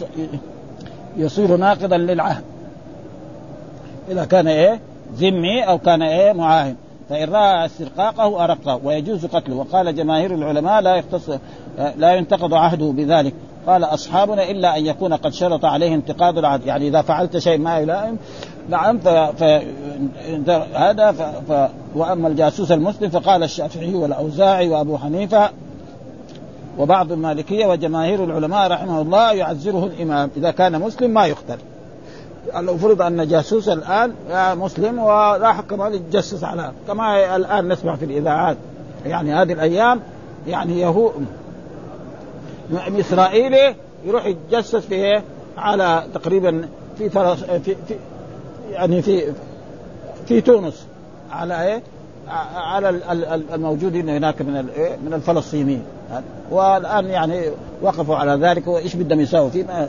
[1.16, 2.44] يصير ناقضا للعهد.
[4.10, 4.80] إذا كان إيه؟
[5.16, 6.76] ذمي أو كان إيه؟ معاهد.
[7.08, 9.56] فإن رأى استرقاقه أرقه ويجوز قتله.
[9.56, 11.30] وقال جماهير العلماء لا يختص
[11.96, 13.34] لا ينتقض عهده بذلك.
[13.66, 16.66] قال أصحابنا إلا أن يكون قد شرط عليه انتقاض العهد.
[16.66, 18.18] يعني إذا فعلت شيء ما يلائم
[18.68, 19.08] نعم ف...
[19.08, 19.42] ف...
[20.74, 21.22] هذا ف...
[21.52, 21.70] ف...
[21.94, 25.50] وأما الجاسوس المسلم فقال الشافعي والأوزاعي وأبو حنيفة
[26.78, 30.30] وبعض المالكية وجماهير العلماء رحمه الله يعزره الإمام.
[30.36, 31.58] إذا كان مسلم ما يقتل.
[32.54, 34.12] لو فرض أن جاسوس الآن
[34.58, 38.56] مسلم ولا حق ما يتجسس على كما الآن نسمع في الإذاعات.
[39.06, 40.00] يعني هذه الأيام
[40.46, 41.10] يعني يهو
[42.72, 45.22] اسرائيلي يروح يتجسس في إيه؟
[45.58, 46.68] على تقريبا
[46.98, 47.76] في, في, في
[48.70, 49.32] يعني في
[50.26, 50.86] في تونس.
[51.32, 51.82] على إيه؟
[52.54, 52.88] على
[53.54, 55.82] الموجودين هناك من إيه؟ من الفلسطينيين.
[56.50, 57.40] والآن يعني
[57.82, 59.88] وقفوا على ذلك وإيش بدهم يساووا؟ فيه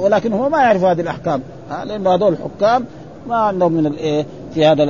[0.00, 1.42] ولكن هم ما يعرفوا هذه الأحكام.
[1.84, 2.84] لأن هذول الحكام
[3.28, 4.84] ما عندهم من الايه في هذا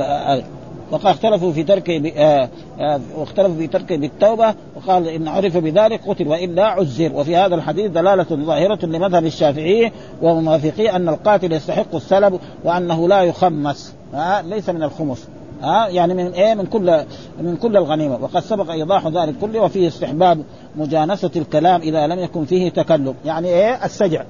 [0.91, 2.49] وقد اختلفوا في ترك آه
[2.79, 7.11] آه واختلفوا في ترك بالتوبة وقال إن عرف بذلك قتل وإلا عزر.
[7.13, 13.93] وفي هذا الحديث دلالة ظاهرة لمذهب الشافعي وموافقي أن القاتل يستحق السلب وأنه لا يخمس.
[14.15, 15.27] آه ليس من الخمس.
[15.61, 17.03] ها؟ يعني من إيه؟ من كل
[17.41, 18.17] من كل الغنيمة.
[18.21, 20.43] وقد سبق إيضاح ذلك كله وفيه استحباب
[20.75, 24.23] مجانسة الكلام إذا لم يكن فيه تكلم يعني إيه؟ السجع.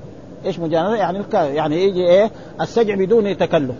[0.45, 3.75] إيش مجانسة؟ يعني يعني يجي إيه؟ السجع بدون تكلم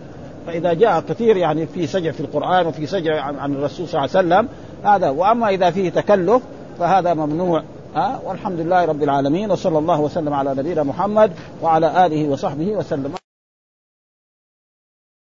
[0.47, 4.28] فإذا جاء كثير يعني في سجع في القرآن وفي سجع عن, الرسول صلى الله عليه
[4.28, 4.47] وسلم
[4.84, 6.43] هذا وأما إذا فيه تكلف
[6.80, 7.64] فهذا ممنوع.
[7.95, 11.32] ها؟ والحمد لله رب العالمين وصلى الله وسلم على نبينا محمد
[11.62, 13.28] وعلى آله وصحبه وسلم.